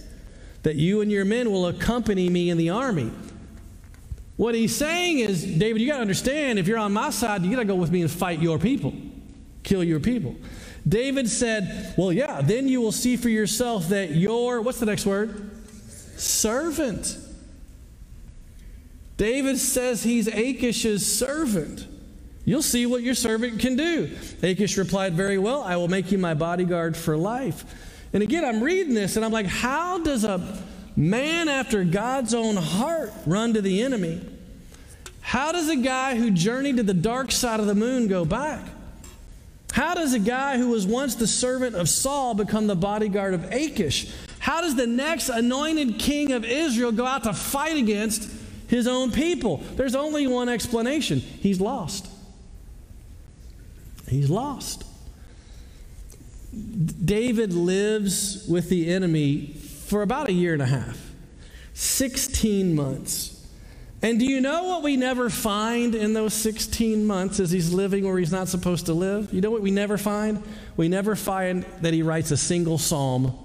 that 0.63 0.75
you 0.75 1.01
and 1.01 1.11
your 1.11 1.25
men 1.25 1.51
will 1.51 1.67
accompany 1.67 2.29
me 2.29 2.49
in 2.49 2.57
the 2.57 2.69
army. 2.69 3.11
What 4.37 4.55
he's 4.55 4.75
saying 4.75 5.19
is, 5.19 5.43
David, 5.43 5.81
you 5.81 5.87
got 5.87 5.95
to 5.95 6.01
understand, 6.01 6.59
if 6.59 6.67
you're 6.67 6.77
on 6.77 6.93
my 6.93 7.09
side, 7.09 7.43
you 7.43 7.51
got 7.51 7.57
to 7.57 7.65
go 7.65 7.75
with 7.75 7.91
me 7.91 8.01
and 8.01 8.09
fight 8.09 8.39
your 8.39 8.57
people, 8.57 8.93
kill 9.63 9.83
your 9.83 9.99
people. 9.99 10.35
David 10.87 11.29
said, 11.29 11.93
Well, 11.97 12.11
yeah, 12.11 12.41
then 12.41 12.67
you 12.67 12.81
will 12.81 12.91
see 12.91 13.17
for 13.17 13.29
yourself 13.29 13.89
that 13.89 14.11
your, 14.11 14.61
what's 14.61 14.79
the 14.79 14.85
next 14.85 15.05
word? 15.05 15.51
Servant. 16.17 17.17
David 19.17 19.57
says 19.57 20.03
he's 20.03 20.27
Achish's 20.27 21.05
servant. 21.05 21.85
You'll 22.45 22.61
see 22.61 22.85
what 22.85 23.03
your 23.03 23.15
servant 23.15 23.59
can 23.59 23.75
do. 23.75 24.09
Achish 24.41 24.77
replied, 24.77 25.13
Very 25.13 25.37
well, 25.37 25.61
I 25.61 25.75
will 25.75 25.87
make 25.87 26.11
you 26.11 26.17
my 26.17 26.33
bodyguard 26.33 26.95
for 26.95 27.17
life. 27.17 27.63
And 28.13 28.23
again, 28.23 28.43
I'm 28.43 28.63
reading 28.63 28.95
this 28.95 29.17
and 29.17 29.25
I'm 29.25 29.31
like, 29.31 29.45
How 29.45 29.99
does 29.99 30.23
a 30.23 30.63
man 30.95 31.47
after 31.47 31.83
God's 31.83 32.33
own 32.33 32.55
heart 32.55 33.13
run 33.25 33.53
to 33.53 33.61
the 33.61 33.81
enemy? 33.81 34.21
How 35.21 35.51
does 35.51 35.69
a 35.69 35.75
guy 35.75 36.15
who 36.15 36.31
journeyed 36.31 36.77
to 36.77 36.83
the 36.83 36.93
dark 36.93 37.31
side 37.31 37.59
of 37.59 37.67
the 37.67 37.75
moon 37.75 38.07
go 38.07 38.25
back? 38.25 38.65
How 39.71 39.93
does 39.93 40.13
a 40.13 40.19
guy 40.19 40.57
who 40.57 40.69
was 40.69 40.85
once 40.85 41.15
the 41.15 41.27
servant 41.27 41.75
of 41.75 41.87
Saul 41.87 42.33
become 42.33 42.67
the 42.67 42.75
bodyguard 42.75 43.33
of 43.33 43.51
Achish? 43.51 44.11
How 44.39 44.61
does 44.61 44.75
the 44.75 44.87
next 44.87 45.29
anointed 45.29 45.99
king 45.99 46.31
of 46.31 46.43
Israel 46.43 46.91
go 46.91 47.05
out 47.05 47.23
to 47.23 47.33
fight 47.33 47.77
against 47.77 48.29
his 48.67 48.87
own 48.87 49.11
people? 49.11 49.57
There's 49.75 49.95
only 49.95 50.27
one 50.27 50.49
explanation 50.49 51.19
he's 51.19 51.61
lost. 51.61 52.07
He's 54.07 54.29
lost. 54.29 54.85
David 56.51 57.53
lives 57.53 58.47
with 58.47 58.69
the 58.69 58.91
enemy 58.91 59.53
for 59.87 60.01
about 60.01 60.29
a 60.29 60.33
year 60.33 60.53
and 60.53 60.61
a 60.61 60.65
half 60.65 60.99
16 61.73 62.75
months. 62.75 63.38
And 64.01 64.17
do 64.17 64.25
you 64.25 64.39
know 64.39 64.63
what 64.63 64.81
we 64.81 64.95
never 64.95 65.29
find 65.29 65.93
in 65.93 66.13
those 66.13 66.33
16 66.33 67.05
months 67.05 67.39
as 67.39 67.51
he's 67.51 67.73
living 67.73 68.05
where 68.05 68.17
he's 68.17 68.31
not 68.31 68.47
supposed 68.47 68.85
to 68.85 68.93
live? 68.93 69.33
You 69.33 69.41
know 69.41 69.51
what 69.51 69.61
we 69.61 69.71
never 69.71 69.97
find? 69.97 70.41
We 70.77 70.87
never 70.87 71.17
find 71.17 71.65
that 71.81 71.93
he 71.93 72.01
writes 72.01 72.31
a 72.31 72.37
single 72.37 72.77
psalm. 72.77 73.37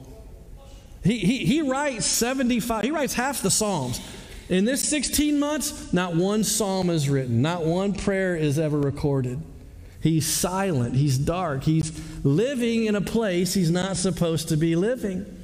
He, 1.02 1.18
he, 1.18 1.44
he 1.44 1.62
writes 1.62 2.06
75, 2.06 2.84
he 2.84 2.92
writes 2.92 3.14
half 3.14 3.42
the 3.42 3.50
psalms. 3.50 4.00
In 4.48 4.64
this 4.64 4.86
16 4.88 5.38
months, 5.38 5.92
not 5.92 6.14
one 6.14 6.44
psalm 6.44 6.88
is 6.88 7.08
written, 7.08 7.42
not 7.42 7.64
one 7.64 7.92
prayer 7.92 8.36
is 8.36 8.58
ever 8.58 8.78
recorded. 8.78 9.42
He's 10.00 10.26
silent, 10.26 10.94
he's 10.94 11.18
dark, 11.18 11.64
he's 11.64 11.92
living 12.24 12.84
in 12.84 12.94
a 12.94 13.00
place 13.00 13.54
he's 13.54 13.70
not 13.70 13.96
supposed 13.96 14.50
to 14.50 14.56
be 14.56 14.76
living. 14.76 15.43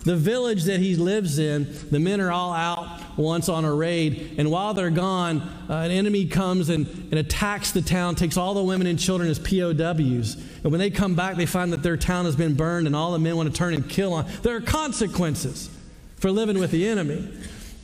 The 0.00 0.16
village 0.16 0.64
that 0.64 0.80
he 0.80 0.96
lives 0.96 1.38
in, 1.38 1.66
the 1.90 1.98
men 1.98 2.20
are 2.20 2.30
all 2.30 2.52
out 2.52 3.00
once 3.18 3.48
on 3.48 3.64
a 3.64 3.74
raid, 3.74 4.36
and 4.38 4.50
while 4.50 4.72
they're 4.72 4.90
gone, 4.90 5.40
uh, 5.68 5.74
an 5.74 5.90
enemy 5.90 6.26
comes 6.26 6.68
and, 6.68 6.86
and 6.86 7.14
attacks 7.14 7.72
the 7.72 7.82
town, 7.82 8.14
takes 8.14 8.36
all 8.36 8.54
the 8.54 8.62
women 8.62 8.86
and 8.86 8.98
children 8.98 9.28
as 9.28 9.38
POWs. 9.38 10.36
And 10.62 10.70
when 10.70 10.78
they 10.78 10.90
come 10.90 11.14
back, 11.14 11.36
they 11.36 11.46
find 11.46 11.72
that 11.72 11.82
their 11.82 11.96
town 11.96 12.26
has 12.26 12.36
been 12.36 12.54
burned, 12.54 12.86
and 12.86 12.94
all 12.94 13.12
the 13.12 13.18
men 13.18 13.36
want 13.36 13.48
to 13.48 13.54
turn 13.54 13.74
and 13.74 13.88
kill 13.88 14.14
on. 14.14 14.26
There 14.42 14.54
are 14.54 14.60
consequences 14.60 15.68
for 16.16 16.30
living 16.30 16.58
with 16.58 16.70
the 16.70 16.86
enemy. 16.86 17.28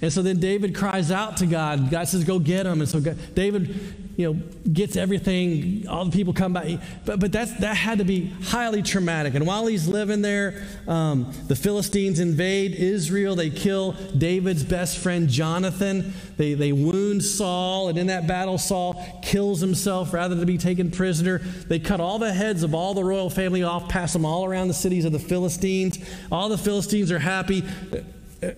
And 0.01 0.13
so 0.13 0.23
then 0.23 0.39
David 0.39 0.75
cries 0.75 1.11
out 1.11 1.39
to 1.39 1.47
God. 1.47 1.91
God 1.91 2.07
says, 2.09 2.25
Go 2.25 2.39
get 2.39 2.67
him. 2.67 2.81
And 2.81 2.89
so 2.89 3.01
God, 3.01 3.17
David 3.35 4.04
you 4.17 4.33
know, 4.33 4.41
gets 4.73 4.97
everything, 4.97 5.87
all 5.89 6.05
the 6.05 6.11
people 6.11 6.33
come 6.33 6.53
back. 6.53 6.67
But, 7.05 7.19
but 7.19 7.33
that's, 7.33 7.53
that 7.59 7.77
had 7.77 7.99
to 7.99 8.05
be 8.05 8.27
highly 8.45 8.83
traumatic. 8.83 9.35
And 9.35 9.47
while 9.47 9.67
he's 9.67 9.89
living 9.89 10.23
there, 10.23 10.65
um, 10.87 11.33
the 11.49 11.57
Philistines 11.57 12.21
invade 12.21 12.75
Israel. 12.75 13.35
They 13.35 13.51
kill 13.51 13.93
David's 14.17 14.63
best 14.63 14.99
friend, 14.99 15.29
Jonathan. 15.29 16.13
They, 16.37 16.55
they 16.55 16.73
wound 16.73 17.25
Saul. 17.25 17.89
And 17.89 17.99
in 17.99 18.07
that 18.07 18.27
battle, 18.27 18.57
Saul 18.57 19.21
kills 19.23 19.61
himself 19.61 20.13
rather 20.13 20.35
than 20.35 20.47
be 20.47 20.59
taken 20.59 20.91
prisoner. 20.91 21.39
They 21.39 21.81
cut 21.81 22.01
all 22.01 22.19
the 22.19 22.33
heads 22.33 22.63
of 22.63 22.75
all 22.75 22.95
the 22.95 23.05
royal 23.05 23.31
family 23.31 23.63
off, 23.65 23.89
pass 23.89 24.13
them 24.13 24.25
all 24.25 24.45
around 24.45 24.69
the 24.69 24.75
cities 24.75 25.05
of 25.05 25.13
the 25.13 25.19
Philistines. 25.19 25.99
All 26.31 26.49
the 26.49 26.59
Philistines 26.59 27.11
are 27.11 27.19
happy. 27.19 27.65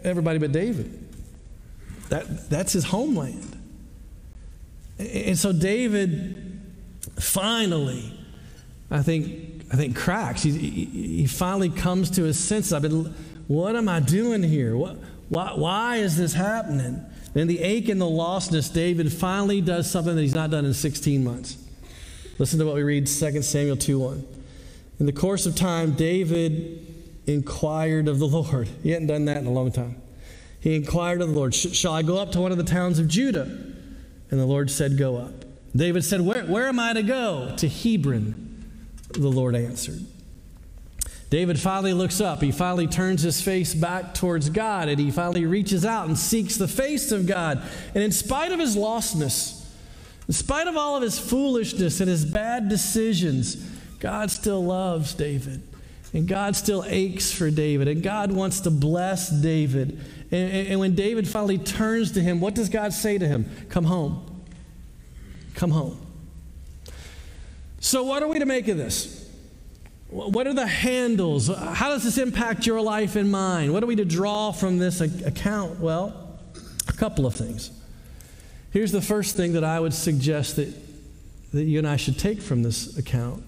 Everybody 0.05 0.39
but 0.39 0.53
David. 0.53 1.03
That, 2.11 2.51
that's 2.51 2.73
his 2.73 2.85
homeland. 2.85 3.56
And 4.99 5.39
so 5.39 5.53
David 5.53 6.61
finally, 7.19 8.19
I 8.91 9.03
think, 9.03 9.65
I 9.73 9.77
think 9.77 9.97
cracks. 9.97 10.43
He, 10.43 10.53
he 10.53 11.27
finally 11.27 11.69
comes 11.69 12.11
to 12.13 12.23
his 12.23 12.39
senses. 12.39 12.73
I've 12.73 12.83
been, 12.83 13.15
what 13.47 13.77
am 13.77 13.89
I 13.89 14.01
doing 14.01 14.43
here? 14.43 14.77
What, 14.77 14.97
why, 15.29 15.53
why 15.55 15.97
is 15.97 16.17
this 16.17 16.33
happening? 16.33 17.05
In 17.35 17.49
the 17.49 17.61
ache 17.61 17.89
and 17.89 18.01
the 18.01 18.07
lostness, 18.07 18.73
David 18.73 19.13
finally 19.13 19.61
does 19.61 19.91
something 19.91 20.15
that 20.15 20.23
he's 20.23 20.35
not 20.35 20.51
done 20.51 20.65
in 20.65 20.73
16 20.73 21.23
months. 21.23 21.57
Listen 22.39 22.59
to 22.59 22.67
what 22.67 22.75
we 22.75 22.83
read 22.83 23.07
2 23.07 23.43
Samuel 23.43 23.77
2 23.77 23.99
1. 23.99 24.27
In 25.01 25.07
the 25.07 25.13
course 25.13 25.45
of 25.45 25.55
time, 25.55 25.93
David 25.93 26.87
inquired 27.27 28.09
of 28.09 28.19
the 28.19 28.27
Lord. 28.29 28.69
He 28.83 28.91
hadn't 28.91 29.09
done 29.09 29.27
that 29.27 29.39
in 29.39 29.47
a 29.47 29.53
long 29.53 29.73
time. 29.73 30.01
He 30.61 30.75
inquired 30.75 31.21
of 31.21 31.29
the 31.29 31.35
Lord, 31.35 31.55
Shall 31.55 31.93
I 31.93 32.03
go 32.03 32.17
up 32.17 32.33
to 32.33 32.41
one 32.41 32.53
of 32.53 32.59
the 32.59 32.65
towns 32.65 32.99
of 32.99 33.09
Judah? 33.09 33.76
And 34.31 34.41
the 34.41 34.47
Lord 34.47 34.71
said, 34.71 34.99
Go 34.99 35.17
up. 35.17 35.45
David 35.75 36.05
said, 36.05 36.21
Where, 36.21 36.45
where 36.45 36.69
am 36.69 36.79
I 36.79 36.93
to 36.95 37.03
go? 37.03 37.55
To 37.59 37.69
Hebron, 37.69 38.65
the 39.13 39.29
Lord 39.29 39.55
answered. 39.55 40.01
David 41.29 41.59
finally 41.59 41.93
looks 41.93 42.21
up. 42.21 42.41
He 42.41 42.53
finally 42.53 42.87
turns 42.87 43.23
his 43.23 43.43
face 43.43 43.75
back 43.75 44.15
towards 44.15 44.49
God 44.49 44.89
and 44.89 44.99
he 44.99 45.11
finally 45.11 45.45
reaches 45.45 45.85
out 45.85 46.07
and 46.07 46.17
seeks 46.17 46.57
the 46.57 46.69
face 46.69 47.11
of 47.11 47.27
God. 47.27 47.63
And 47.95 48.05
in 48.05 48.13
spite 48.13 48.53
of 48.53 48.61
his 48.61 48.77
lostness, 48.77 49.67
in 50.29 50.35
spite 50.35 50.69
of 50.69 50.77
all 50.77 50.97
of 50.97 51.03
his 51.03 51.19
foolishness 51.19 52.01
and 52.01 52.09
his 52.09 52.25
bad 52.25 52.69
decisions, 52.69 53.57
God 53.99 54.31
still 54.31 54.65
loves 54.65 55.15
David. 55.15 55.63
And 56.17 56.27
God 56.27 56.57
still 56.57 56.83
aches 56.87 57.31
for 57.31 57.51
David. 57.51 57.89
And 57.89 58.03
God 58.03 58.33
wants 58.33 58.61
to 58.61 58.71
bless 58.71 59.29
David. 59.29 60.03
And, 60.31 60.69
and, 60.69 60.81
when 60.81 60.95
David 60.95 61.29
finally 61.29 61.59
turns 61.59 62.13
to 62.13 62.23
him, 62.23 62.41
what 62.41 62.55
does 62.55 62.71
God 62.71 62.95
say 62.95 63.19
to 63.19 63.29
him? 63.29 63.45
Come 63.69 63.85
home. 63.85 64.43
Come 65.55 65.73
home. 65.73 66.01
So, 67.81 68.03
what 68.05 68.23
are 68.23 68.29
we 68.29 68.39
to 68.39 68.47
make 68.47 68.67
of 68.69 68.79
this? 68.79 69.31
What 70.09 70.47
are 70.47 70.55
the 70.55 70.67
handles? 70.67 71.49
How 71.49 71.91
does 71.91 72.03
this 72.03 72.17
impact 72.17 72.65
your 72.65 72.81
life 72.81 73.15
and 73.15 73.31
mine? 73.31 73.75
What 73.75 73.83
are 73.83 73.87
we 73.87 73.97
to 73.97 74.05
draw 74.07 74.53
from 74.53 74.79
this 74.79 75.03
account? 75.03 75.81
Well, 75.81 76.39
a 76.89 76.95
couple 76.95 77.27
of 77.27 77.35
things. 77.35 77.71
Here's 78.71 78.91
the 78.91 79.03
first 79.03 79.37
thing 79.37 79.53
that 79.53 79.65
I 79.65 79.81
would 79.81 79.93
suggest 79.93 80.57
that, 80.57 80.73
that 81.53 81.65
you 81.65 81.77
and 81.77 81.87
I 81.87 81.97
should 81.97 82.19
take 82.19 82.41
from 82.41 82.63
this 82.63 82.97
account. 82.97 83.45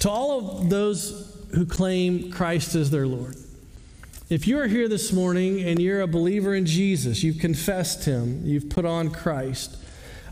To 0.00 0.08
all 0.10 0.60
of 0.60 0.70
those 0.70 1.34
who 1.54 1.66
claim 1.66 2.30
Christ 2.30 2.74
as 2.74 2.90
their 2.90 3.06
Lord. 3.06 3.36
If 4.28 4.46
you're 4.46 4.66
here 4.66 4.88
this 4.88 5.12
morning 5.12 5.62
and 5.62 5.80
you're 5.80 6.02
a 6.02 6.06
believer 6.06 6.54
in 6.54 6.66
Jesus, 6.66 7.22
you've 7.22 7.38
confessed 7.38 8.04
him, 8.04 8.42
you've 8.44 8.68
put 8.68 8.84
on 8.84 9.10
Christ, 9.10 9.76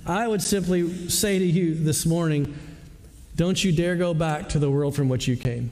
I 0.05 0.29
would 0.29 0.42
simply 0.42 1.09
say 1.09 1.38
to 1.38 1.44
you 1.44 1.74
this 1.74 2.05
morning 2.05 2.55
don't 3.37 3.62
you 3.62 3.70
dare 3.70 3.96
go 3.96 4.14
back 4.14 4.48
to 4.50 4.59
the 4.59 4.70
world 4.70 4.96
from 4.96 5.11
which 5.11 5.29
you 5.29 5.37
came. 5.37 5.70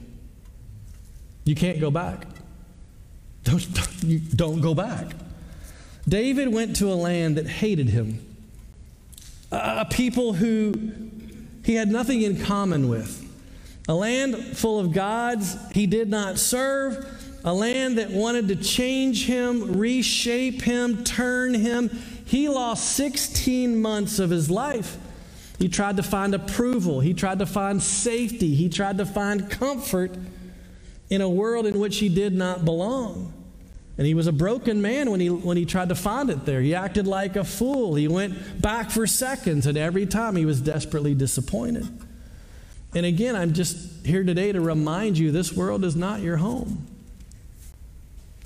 You 1.45 1.55
can't 1.55 1.79
go 1.79 1.89
back. 1.89 2.27
Don't, 3.43 4.03
you 4.03 4.19
don't 4.19 4.61
go 4.61 4.73
back. 4.73 5.13
David 6.07 6.53
went 6.53 6.75
to 6.77 6.91
a 6.91 6.95
land 6.95 7.37
that 7.37 7.47
hated 7.47 7.89
him, 7.89 8.23
a 9.51 9.85
people 9.85 10.33
who 10.33 10.73
he 11.63 11.73
had 11.73 11.89
nothing 11.89 12.21
in 12.21 12.43
common 12.43 12.87
with, 12.89 13.24
a 13.87 13.93
land 13.93 14.57
full 14.57 14.79
of 14.79 14.91
gods 14.91 15.55
he 15.71 15.85
did 15.85 16.09
not 16.09 16.39
serve, 16.39 17.05
a 17.43 17.53
land 17.53 17.99
that 17.99 18.09
wanted 18.09 18.47
to 18.47 18.55
change 18.55 19.25
him, 19.25 19.77
reshape 19.77 20.63
him, 20.63 21.03
turn 21.03 21.53
him. 21.53 21.89
He 22.25 22.49
lost 22.49 22.95
16 22.95 23.79
months 23.79 24.17
of 24.17 24.31
his 24.31 24.49
life. 24.49 24.97
He 25.59 25.69
tried 25.69 25.97
to 25.97 26.03
find 26.03 26.33
approval, 26.33 26.99
he 26.99 27.13
tried 27.13 27.39
to 27.39 27.45
find 27.45 27.81
safety, 27.81 28.55
he 28.55 28.67
tried 28.67 28.97
to 28.97 29.05
find 29.05 29.49
comfort 29.49 30.11
in 31.09 31.21
a 31.21 31.29
world 31.29 31.65
in 31.65 31.79
which 31.79 31.97
he 31.97 32.09
did 32.09 32.33
not 32.33 32.65
belong. 32.65 33.31
And 33.97 34.05
he 34.05 34.13
was 34.13 34.27
a 34.27 34.33
broken 34.33 34.81
man 34.81 35.09
when 35.09 35.21
he, 35.21 35.29
when 35.29 35.55
he 35.55 35.65
tried 35.65 35.89
to 35.89 35.95
find 35.95 36.29
it 36.29 36.45
there. 36.45 36.59
He 36.59 36.75
acted 36.75 37.07
like 37.07 37.37
a 37.37 37.45
fool. 37.45 37.95
He 37.95 38.09
went 38.09 38.61
back 38.61 38.91
for 38.91 39.07
seconds, 39.07 39.67
and 39.67 39.77
every 39.77 40.05
time 40.05 40.35
he 40.35 40.45
was 40.45 40.59
desperately 40.59 41.13
disappointed. 41.13 41.87
And 42.95 43.05
again, 43.05 43.35
I'm 43.35 43.53
just 43.53 44.05
here 44.05 44.23
today 44.23 44.53
to 44.53 44.61
remind 44.61 45.17
you 45.17 45.31
this 45.31 45.51
world 45.51 45.83
is 45.83 45.97
not 45.97 46.21
your 46.21 46.37
home. 46.37 46.87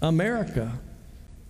America 0.02 0.80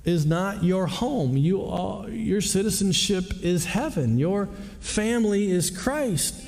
is 0.04 0.26
not 0.26 0.64
your 0.66 0.86
home. 0.86 1.38
You 1.38 1.64
are, 1.66 2.10
your 2.10 2.42
citizenship 2.42 3.24
is 3.42 3.66
heaven. 3.66 4.20
Your 4.20 4.48
family 4.82 5.50
is 5.50 5.70
Christ. 5.70 6.46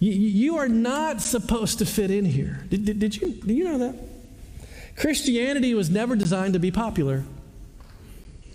You, 0.00 0.58
are 0.58 0.68
not 0.68 1.22
supposed 1.22 1.78
to 1.78 1.86
fit 1.86 2.10
in 2.10 2.24
here. 2.24 2.66
Did, 2.68 2.84
did, 2.84 2.98
did, 2.98 3.16
you, 3.16 3.28
did 3.28 3.56
you 3.56 3.64
know 3.64 3.78
that? 3.78 3.94
Christianity 4.96 5.74
was 5.74 5.88
never 5.90 6.16
designed 6.16 6.54
to 6.54 6.58
be 6.58 6.70
popular. 6.70 7.24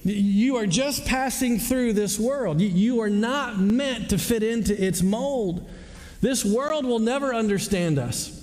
You 0.03 0.57
are 0.57 0.67
just 0.67 1.05
passing 1.05 1.57
through 1.57 1.93
this 1.93 2.19
world. 2.19 2.59
You 2.59 3.01
are 3.01 3.09
not 3.09 3.59
meant 3.59 4.09
to 4.09 4.17
fit 4.17 4.43
into 4.43 4.79
its 4.83 5.01
mold. 5.01 5.67
This 6.21 6.45
world 6.45 6.85
will 6.85 6.99
never 6.99 7.33
understand 7.33 7.99
us. 7.99 8.37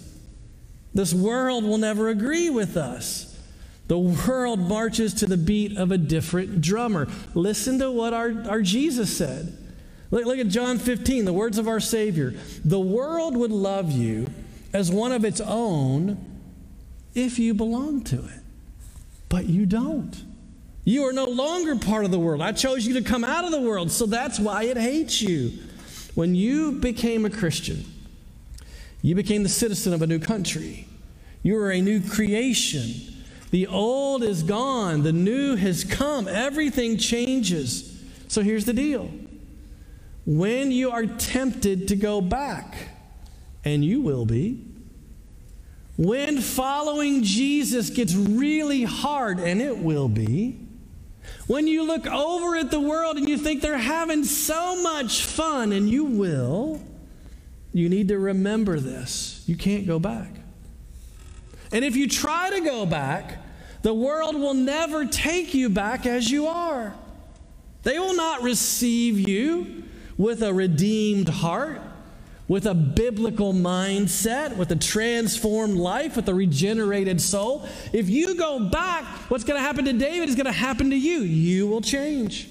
This 0.93 1.15
world 1.15 1.65
will 1.65 1.79
never 1.79 2.09
agree 2.09 2.51
with 2.51 2.77
us. 2.77 3.39
The 3.87 3.99
world 3.99 4.59
marches 4.59 5.15
to 5.15 5.27
the 5.27 5.37
beat 5.37 5.77
of 5.79 5.93
a 5.93 5.99
different 5.99 6.61
drummer. 6.61 7.09
Listen 7.35 7.79
to 7.79 7.91
what 7.91 8.13
our, 8.13 8.35
our 8.49 8.61
Jesus 8.61 9.17
said. 9.17 9.57
Look, 10.11 10.27
look 10.27 10.39
at 10.39 10.49
John 10.49 10.79
15, 10.79 11.25
the 11.25 11.33
words 11.33 11.57
of 11.57 11.69
our 11.69 11.81
Savior. 11.81 12.35
The 12.65 12.81
world 12.81 13.37
would 13.37 13.53
love 13.53 13.91
you 13.91 14.27
as 14.73 14.91
one 14.91 15.13
of 15.13 15.25
its 15.25 15.41
own 15.41 16.19
if 17.15 17.39
you 17.39 17.55
belong 17.55 18.03
to 18.05 18.17
it. 18.17 18.41
But 19.29 19.47
you 19.47 19.67
don't. 19.67 20.15
You 20.85 21.05
are 21.05 21.13
no 21.13 21.27
longer 21.27 21.77
part 21.77 22.05
of 22.05 22.11
the 22.11 22.19
world. 22.19 22.41
I 22.41 22.53
chose 22.53 22.87
you 22.87 22.95
to 22.95 23.03
come 23.03 23.25
out 23.25 23.45
of 23.45 23.51
the 23.51 23.61
world, 23.61 23.91
so 23.91 24.07
that's 24.07 24.39
why 24.39 24.65
it 24.65 24.77
hates 24.77 25.21
you. 25.21 25.53
When 26.15 26.35
you 26.35 26.73
became 26.73 27.25
a 27.25 27.31
Christian, 27.31 27.85
you 29.03 29.15
became 29.15 29.43
the 29.43 29.49
citizen 29.49 29.93
of 29.93 30.03
a 30.03 30.07
new 30.07 30.19
country. 30.19 30.87
You 31.43 31.57
are 31.59 31.71
a 31.71 31.81
new 31.81 32.01
creation. 32.01 32.93
The 33.51 33.67
old 33.67 34.23
is 34.23 34.43
gone, 34.43 35.03
the 35.03 35.13
new 35.13 35.57
has 35.57 35.85
come. 35.85 36.29
Everything 36.29 36.99
changes. 36.99 37.99
So 38.29 38.43
here's 38.43 38.65
the 38.65 38.73
deal 38.73 39.11
when 40.27 40.71
you 40.71 40.91
are 40.91 41.07
tempted 41.07 41.89
to 41.89 41.97
go 41.97 42.21
back, 42.21 42.77
and 43.65 43.83
you 43.83 44.03
will 44.03 44.27
be, 44.27 44.63
when 45.97 46.41
following 46.41 47.23
Jesus 47.23 47.89
gets 47.89 48.15
really 48.15 48.85
hard, 48.85 49.41
and 49.41 49.63
it 49.63 49.79
will 49.79 50.09
be, 50.09 50.59
when 51.47 51.67
you 51.67 51.83
look 51.85 52.07
over 52.07 52.57
at 52.57 52.71
the 52.71 52.81
world 52.81 53.17
and 53.17 53.29
you 53.29 53.39
think 53.39 53.63
they're 53.63 53.79
having 53.79 54.25
so 54.25 54.81
much 54.83 55.25
fun, 55.25 55.73
and 55.73 55.89
you 55.89 56.05
will, 56.05 56.81
you 57.73 57.89
need 57.89 58.09
to 58.09 58.19
remember 58.19 58.81
this. 58.81 59.43
You 59.47 59.57
can't 59.57 59.87
go 59.87 59.99
back. 59.99 60.31
And 61.73 61.85
if 61.85 61.97
you 61.97 62.09
try 62.09 62.51
to 62.51 62.61
go 62.61 62.87
back, 62.87 63.39
the 63.83 63.95
world 63.95 64.35
will 64.35 64.55
never 64.55 65.05
take 65.05 65.55
you 65.55 65.69
back 65.69 66.07
as 66.07 66.31
you 66.31 66.47
are. 66.47 66.95
They 67.83 67.99
will 67.99 68.17
not 68.17 68.43
receive 68.43 69.29
you 69.29 69.85
with 70.17 70.43
a 70.43 70.53
redeemed 70.53 71.29
heart 71.29 71.81
with 72.49 72.65
a 72.65 72.75
biblical 72.75 73.53
mindset, 73.53 74.57
with 74.57 74.73
a 74.73 74.77
transformed 74.77 75.77
life, 75.77 76.17
with 76.17 76.29
a 76.29 76.35
regenerated 76.35 77.21
soul. 77.21 77.69
If 77.93 78.09
you 78.09 78.35
go 78.35 78.59
back, 78.71 79.05
what's 79.31 79.45
going 79.45 79.59
to 79.59 79.63
happen 79.63 79.85
to 79.85 79.93
David 79.93 80.31
is 80.31 80.35
going 80.35 80.47
to 80.47 80.53
happen 80.53 80.89
to 80.91 80.97
you. 80.97 81.19
You 81.21 81.67
will 81.67 81.83
change. 81.83 82.49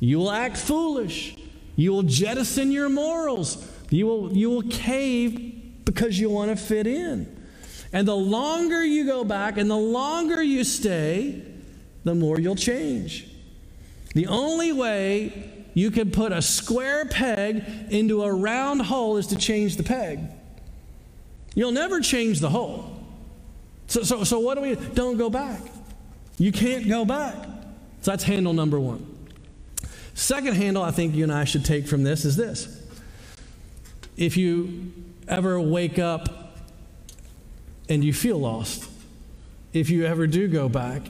You 0.00 0.18
will 0.18 0.30
act 0.30 0.56
foolish. 0.56 1.36
You 1.76 1.92
will 1.92 2.02
jettison 2.02 2.72
your 2.72 2.88
morals. 2.88 3.64
You 3.90 4.06
will, 4.06 4.36
you 4.36 4.50
will 4.50 4.62
cave 4.62 5.84
because 5.84 6.18
you 6.18 6.28
want 6.28 6.50
to 6.50 6.56
fit 6.56 6.88
in. 6.88 7.36
And 7.92 8.06
the 8.06 8.16
longer 8.16 8.84
you 8.84 9.06
go 9.06 9.22
back 9.24 9.56
and 9.56 9.70
the 9.70 9.76
longer 9.76 10.42
you 10.42 10.64
stay, 10.64 11.42
the 12.04 12.14
more 12.14 12.40
you'll 12.40 12.56
change. 12.56 13.28
The 14.14 14.26
only 14.26 14.72
way 14.72 15.57
you 15.78 15.92
can 15.92 16.10
put 16.10 16.32
a 16.32 16.42
square 16.42 17.04
peg 17.04 17.62
into 17.90 18.24
a 18.24 18.34
round 18.34 18.82
hole 18.82 19.16
is 19.16 19.28
to 19.28 19.36
change 19.36 19.76
the 19.76 19.84
peg. 19.84 20.18
You'll 21.54 21.70
never 21.70 22.00
change 22.00 22.40
the 22.40 22.50
hole. 22.50 23.00
So, 23.86 24.02
so, 24.02 24.24
so 24.24 24.40
what 24.40 24.56
do 24.56 24.62
we 24.62 24.74
don't 24.74 25.16
go 25.16 25.30
back? 25.30 25.60
You 26.36 26.50
can't 26.50 26.88
go 26.88 27.04
back. 27.04 27.36
So 28.00 28.10
that's 28.10 28.24
handle 28.24 28.52
number 28.54 28.80
one. 28.80 29.06
Second 30.14 30.56
handle 30.56 30.82
I 30.82 30.90
think 30.90 31.14
you 31.14 31.22
and 31.22 31.32
I 31.32 31.44
should 31.44 31.64
take 31.64 31.86
from 31.86 32.02
this 32.02 32.24
is 32.24 32.34
this. 32.34 32.82
If 34.16 34.36
you 34.36 34.92
ever 35.28 35.60
wake 35.60 36.00
up 36.00 36.58
and 37.88 38.02
you 38.02 38.12
feel 38.12 38.38
lost, 38.38 38.90
if 39.72 39.90
you 39.90 40.06
ever 40.06 40.26
do 40.26 40.48
go 40.48 40.68
back, 40.68 41.02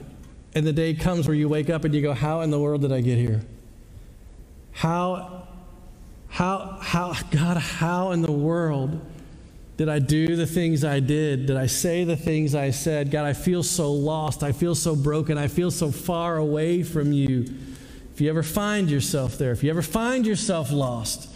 and 0.53 0.63
the 0.63 0.73
day 0.73 0.93
comes 0.93 1.27
where 1.27 1.35
you 1.35 1.49
wake 1.49 1.71
up 1.71 1.85
and 1.85 1.95
you 1.95 2.03
go, 2.03 2.13
How 2.13 2.41
in 2.41 2.51
the 2.51 2.59
world 2.59 2.81
did 2.81 2.91
I 2.91 3.01
get 3.01 3.17
here? 3.17 3.41
How, 4.79 5.45
how, 6.29 6.77
how, 6.79 7.13
God, 7.31 7.57
how 7.57 8.11
in 8.11 8.21
the 8.21 8.31
world 8.31 9.01
did 9.75 9.89
I 9.89 9.99
do 9.99 10.37
the 10.37 10.45
things 10.45 10.85
I 10.85 11.01
did? 11.01 11.47
Did 11.47 11.57
I 11.57 11.65
say 11.65 12.05
the 12.05 12.15
things 12.15 12.55
I 12.55 12.71
said? 12.71 13.11
God, 13.11 13.25
I 13.25 13.33
feel 13.33 13.61
so 13.61 13.91
lost. 13.91 14.41
I 14.41 14.53
feel 14.53 14.75
so 14.75 14.95
broken. 14.95 15.37
I 15.37 15.49
feel 15.49 15.69
so 15.69 15.91
far 15.91 16.37
away 16.37 16.83
from 16.83 17.11
you. 17.11 17.45
If 18.13 18.21
you 18.21 18.29
ever 18.29 18.41
find 18.41 18.89
yourself 18.89 19.37
there, 19.37 19.51
if 19.51 19.65
you 19.65 19.69
ever 19.69 19.81
find 19.81 20.25
yourself 20.25 20.71
lost, 20.71 21.29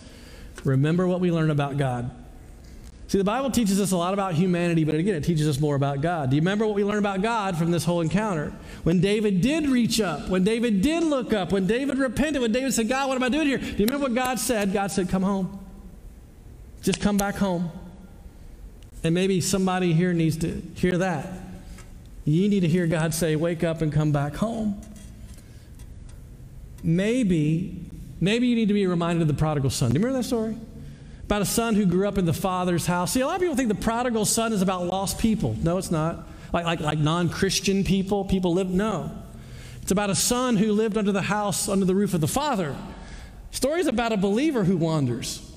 remember 0.63 1.06
what 1.06 1.19
we 1.19 1.29
learned 1.29 1.51
about 1.51 1.75
God. 1.75 2.12
See, 3.10 3.17
the 3.17 3.25
Bible 3.25 3.51
teaches 3.51 3.82
us 3.82 3.91
a 3.91 3.97
lot 3.97 4.13
about 4.13 4.36
humanity, 4.36 4.86
but 4.86 4.95
again, 4.95 5.15
it 5.15 5.25
teaches 5.25 5.49
us 5.49 5.60
more 5.60 5.75
about 5.75 5.99
God. 5.99 6.29
Do 6.29 6.38
you 6.38 6.41
remember 6.41 6.65
what 6.65 6.75
we 6.75 6.86
learned 6.86 6.99
about 6.99 7.21
God 7.21 7.58
from 7.58 7.71
this 7.71 7.84
whole 7.84 7.99
encounter? 7.99 8.53
When 8.84 9.00
David 9.00 9.41
did 9.41 9.67
reach 9.67 10.02
up, 10.02 10.28
when 10.28 10.43
David 10.43 10.82
did 10.82 11.04
look 11.04 11.32
up, 11.32 11.52
when 11.52 11.65
David 11.65 11.98
repented, 11.98 12.41
when 12.41 12.52
David 12.52 12.74
said, 12.74 12.89
God, 12.89 13.08
what 13.08 13.15
am 13.15 13.24
I 13.24 13.30
doing 13.30 13.48
here? 13.48 13.58
Do 13.58 13.65
you 13.65 13.86
remember 13.86 14.00
what 14.00 14.13
God 14.13 14.39
said? 14.39 14.74
God 14.74 14.91
said, 14.91 15.10
Come 15.10 15.24
home. 15.24 15.60
Just 16.82 17.00
come 17.00 17.17
back 17.17 17.36
home. 17.36 17.72
And 19.04 19.15
maybe 19.15 19.39
somebody 19.39 19.93
here 19.93 20.12
needs 20.12 20.38
to 20.38 20.62
hear 20.76 20.98
that. 20.98 21.28
You 22.26 22.50
need 22.50 22.62
to 22.62 22.67
hear 22.67 22.86
God 22.88 23.13
say, 23.13 23.38
Wake 23.38 23.63
up 23.63 23.82
and 23.82 23.91
come 23.91 24.12
back 24.12 24.36
home. 24.36 24.82
Maybe, 26.84 27.80
maybe 28.19 28.48
you 28.48 28.56
need 28.56 28.67
to 28.67 28.74
be 28.74 28.86
reminded 28.86 29.22
of 29.22 29.30
the 29.30 29.34
prodigal 29.34 29.69
son. 29.69 29.91
Do 29.91 30.00
you 30.00 30.06
remember 30.06 30.22
that 30.22 30.28
story? 30.28 30.58
about 31.26 31.41
a 31.41 31.46
son 31.46 31.74
who 31.74 31.86
grew 31.86 32.08
up 32.08 32.17
in 32.17 32.26
the 32.26 32.34
father's 32.34 32.86
house. 32.86 33.13
See, 33.13 33.22
a 33.22 33.26
lot 33.26 33.36
of 33.36 33.41
people 33.41 33.56
think 33.56 33.69
the 33.69 33.76
prodigal 33.76 34.26
son 34.26 34.54
is 34.54 34.62
about 34.62 34.86
lost 34.86 35.17
people. 35.17 35.56
No, 35.63 35.78
it's 35.78 35.89
not. 35.89 36.28
Like, 36.53 36.65
like, 36.65 36.79
like 36.79 36.99
non 36.99 37.29
Christian 37.29 37.83
people, 37.83 38.23
people 38.23 38.53
live. 38.53 38.69
No. 38.69 39.11
It's 39.81 39.91
about 39.91 40.09
a 40.09 40.15
son 40.15 40.55
who 40.55 40.71
lived 40.71 40.97
under 40.97 41.11
the 41.11 41.23
house, 41.23 41.67
under 41.67 41.85
the 41.85 41.95
roof 41.95 42.13
of 42.13 42.21
the 42.21 42.27
father. 42.27 42.75
Story's 43.51 43.87
about 43.87 44.13
a 44.13 44.17
believer 44.17 44.63
who 44.63 44.77
wanders. 44.77 45.49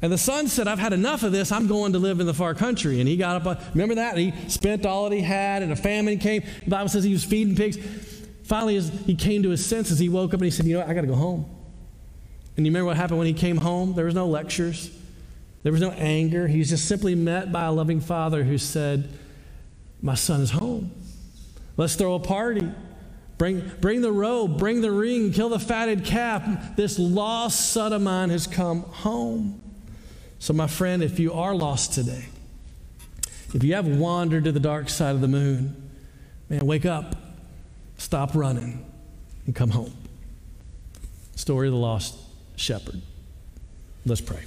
And 0.00 0.10
the 0.10 0.18
son 0.18 0.48
said, 0.48 0.66
I've 0.66 0.78
had 0.78 0.92
enough 0.92 1.22
of 1.22 1.30
this. 1.30 1.52
I'm 1.52 1.66
going 1.66 1.92
to 1.92 1.98
live 1.98 2.18
in 2.18 2.26
the 2.26 2.34
far 2.34 2.54
country. 2.54 2.98
And 2.98 3.08
he 3.08 3.16
got 3.16 3.36
up, 3.36 3.46
uh, 3.46 3.60
remember 3.72 3.96
that? 3.96 4.16
He 4.16 4.32
spent 4.48 4.86
all 4.86 5.08
that 5.08 5.14
he 5.14 5.22
had, 5.22 5.62
and 5.62 5.70
a 5.70 5.76
famine 5.76 6.18
came. 6.18 6.42
The 6.64 6.70
Bible 6.70 6.88
says 6.88 7.04
he 7.04 7.12
was 7.12 7.24
feeding 7.24 7.54
pigs. 7.54 7.78
Finally, 8.42 8.80
he 8.80 9.14
came 9.14 9.42
to 9.44 9.50
his 9.50 9.64
senses, 9.64 9.98
he 9.98 10.08
woke 10.08 10.34
up 10.34 10.40
and 10.40 10.44
he 10.44 10.50
said, 10.50 10.66
You 10.66 10.74
know 10.74 10.80
what? 10.80 10.88
I 10.88 10.94
got 10.94 11.02
to 11.02 11.06
go 11.06 11.14
home. 11.14 11.44
And 12.56 12.66
you 12.66 12.70
remember 12.70 12.86
what 12.86 12.96
happened 12.96 13.18
when 13.18 13.28
he 13.28 13.32
came 13.32 13.56
home? 13.56 13.94
There 13.94 14.04
was 14.04 14.14
no 14.14 14.26
lectures. 14.26 14.90
There 15.62 15.72
was 15.72 15.80
no 15.80 15.90
anger. 15.92 16.48
He 16.48 16.58
was 16.58 16.68
just 16.68 16.86
simply 16.86 17.14
met 17.14 17.52
by 17.52 17.64
a 17.64 17.72
loving 17.72 18.00
father 18.00 18.42
who 18.42 18.58
said, 18.58 19.08
My 20.02 20.14
son 20.14 20.40
is 20.40 20.50
home. 20.50 20.90
Let's 21.76 21.94
throw 21.94 22.14
a 22.14 22.20
party. 22.20 22.68
Bring, 23.38 23.70
bring 23.80 24.02
the 24.02 24.12
robe, 24.12 24.58
bring 24.58 24.82
the 24.82 24.92
ring, 24.92 25.32
kill 25.32 25.48
the 25.48 25.58
fatted 25.58 26.04
calf. 26.04 26.76
This 26.76 26.98
lost 26.98 27.72
son 27.72 27.92
of 27.92 28.02
mine 28.02 28.30
has 28.30 28.46
come 28.46 28.82
home. 28.82 29.60
So, 30.38 30.52
my 30.52 30.66
friend, 30.66 31.02
if 31.02 31.18
you 31.18 31.32
are 31.32 31.54
lost 31.54 31.92
today, 31.92 32.26
if 33.54 33.62
you 33.62 33.74
have 33.74 33.86
wandered 33.86 34.44
to 34.44 34.52
the 34.52 34.60
dark 34.60 34.88
side 34.88 35.14
of 35.14 35.20
the 35.20 35.28
moon, 35.28 35.90
man, 36.48 36.66
wake 36.66 36.86
up, 36.86 37.16
stop 37.96 38.34
running, 38.34 38.84
and 39.46 39.54
come 39.54 39.70
home. 39.70 39.92
Story 41.36 41.68
of 41.68 41.72
the 41.72 41.80
lost 41.80 42.16
shepherd. 42.56 43.00
Let's 44.04 44.20
pray. 44.20 44.42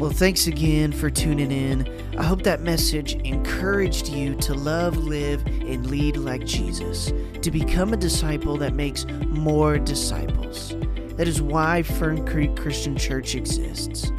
Well, 0.00 0.08
thanks 0.08 0.46
again 0.46 0.92
for 0.92 1.10
tuning 1.10 1.52
in. 1.52 1.86
I 2.16 2.22
hope 2.22 2.42
that 2.44 2.62
message 2.62 3.16
encouraged 3.16 4.08
you 4.08 4.34
to 4.36 4.54
love, 4.54 4.96
live, 4.96 5.44
and 5.44 5.90
lead 5.90 6.16
like 6.16 6.46
Jesus, 6.46 7.12
to 7.42 7.50
become 7.50 7.92
a 7.92 7.98
disciple 7.98 8.56
that 8.56 8.72
makes 8.72 9.04
more 9.26 9.78
disciples. 9.78 10.74
That 11.18 11.28
is 11.28 11.42
why 11.42 11.82
Fern 11.82 12.24
Creek 12.26 12.56
Christian 12.56 12.96
Church 12.96 13.34
exists. 13.34 14.10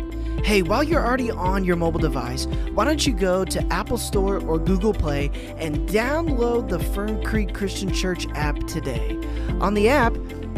Hey, 0.44 0.62
while 0.62 0.84
you're 0.84 1.04
already 1.04 1.32
on 1.32 1.66
your 1.66 1.78
mobile 1.78 2.00
device, 2.00 2.46
why 2.76 2.86
don't 2.86 3.08
you 3.08 3.14
go 3.14 3.44
to 3.44 3.74
Apple 3.74 3.98
Store 3.98 4.40
or 4.40 4.60
Google 4.60 4.94
Play 4.94 5.32
and 5.58 5.90
download 5.90 6.70
the 6.70 6.80
Fern 6.80 7.24
Creek 7.24 7.56
Christian 7.56 7.92
Church 7.92 8.28
app 8.36 8.68
today? 8.68 9.20
On 9.60 9.74
the 9.74 9.90
app, 9.90 10.16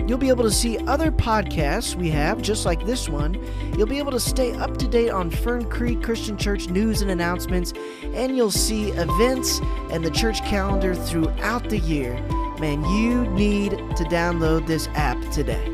You'll 0.07 0.17
be 0.17 0.29
able 0.29 0.43
to 0.43 0.51
see 0.51 0.77
other 0.79 1.11
podcasts 1.11 1.95
we 1.95 2.09
have, 2.09 2.41
just 2.41 2.65
like 2.65 2.85
this 2.85 3.07
one. 3.07 3.41
You'll 3.77 3.87
be 3.87 3.99
able 3.99 4.11
to 4.11 4.19
stay 4.19 4.53
up 4.53 4.77
to 4.77 4.87
date 4.87 5.09
on 5.09 5.29
Fern 5.29 5.69
Creek 5.69 6.03
Christian 6.03 6.37
Church 6.37 6.67
news 6.67 7.01
and 7.01 7.09
announcements, 7.09 7.73
and 8.13 8.35
you'll 8.35 8.51
see 8.51 8.89
events 8.89 9.59
and 9.91 10.03
the 10.03 10.11
church 10.11 10.41
calendar 10.41 10.93
throughout 10.93 11.69
the 11.69 11.79
year. 11.79 12.13
Man, 12.59 12.83
you 12.85 13.25
need 13.31 13.71
to 13.71 14.03
download 14.05 14.67
this 14.67 14.87
app 14.89 15.19
today. 15.31 15.65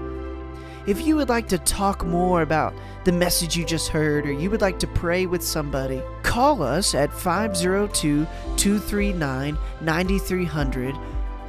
If 0.89 1.05
you 1.05 1.15
would 1.17 1.29
like 1.29 1.47
to 1.49 1.59
talk 1.59 2.03
more 2.03 2.41
about 2.41 2.73
the 3.03 3.11
message 3.11 3.55
you 3.55 3.63
just 3.63 3.89
heard 3.89 4.25
or 4.25 4.31
you 4.31 4.49
would 4.49 4.61
like 4.61 4.79
to 4.79 4.87
pray 4.87 5.27
with 5.27 5.43
somebody, 5.43 6.01
call 6.23 6.63
us 6.63 6.95
at 6.95 7.13
502 7.13 8.25
239 8.57 9.55
9300. 9.81 10.95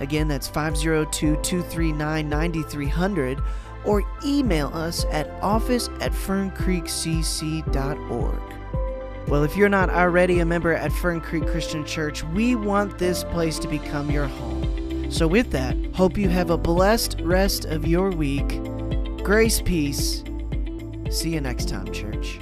Again, 0.01 0.29
that's 0.29 0.47
502 0.47 1.37
239 1.37 2.29
9300. 2.29 3.43
Or 3.87 4.05
email 4.23 4.69
us 4.75 5.07
at 5.11 5.31
office 5.41 5.89
at 6.03 6.13
ferncreekcc.org. 6.13 8.43
Well, 9.27 9.43
if 9.43 9.57
you're 9.57 9.71
not 9.71 9.89
already 9.89 10.41
a 10.41 10.45
member 10.45 10.75
at 10.75 10.93
Fern 10.93 11.23
Creek 11.23 11.47
Christian 11.47 11.87
Church, 11.87 12.23
we 12.25 12.57
want 12.57 12.99
this 12.99 13.25
place 13.25 13.59
to 13.61 13.69
become 13.69 14.11
your 14.11 14.27
home. 14.27 15.11
So, 15.11 15.27
with 15.27 15.51
that, 15.53 15.79
hope 15.95 16.19
you 16.19 16.29
have 16.29 16.51
a 16.51 16.59
blessed 16.59 17.23
rest 17.23 17.65
of 17.65 17.87
your 17.87 18.11
week. 18.11 18.61
Grace, 19.23 19.61
peace. 19.61 20.25
See 21.11 21.31
you 21.31 21.41
next 21.41 21.69
time, 21.69 21.93
church. 21.93 22.41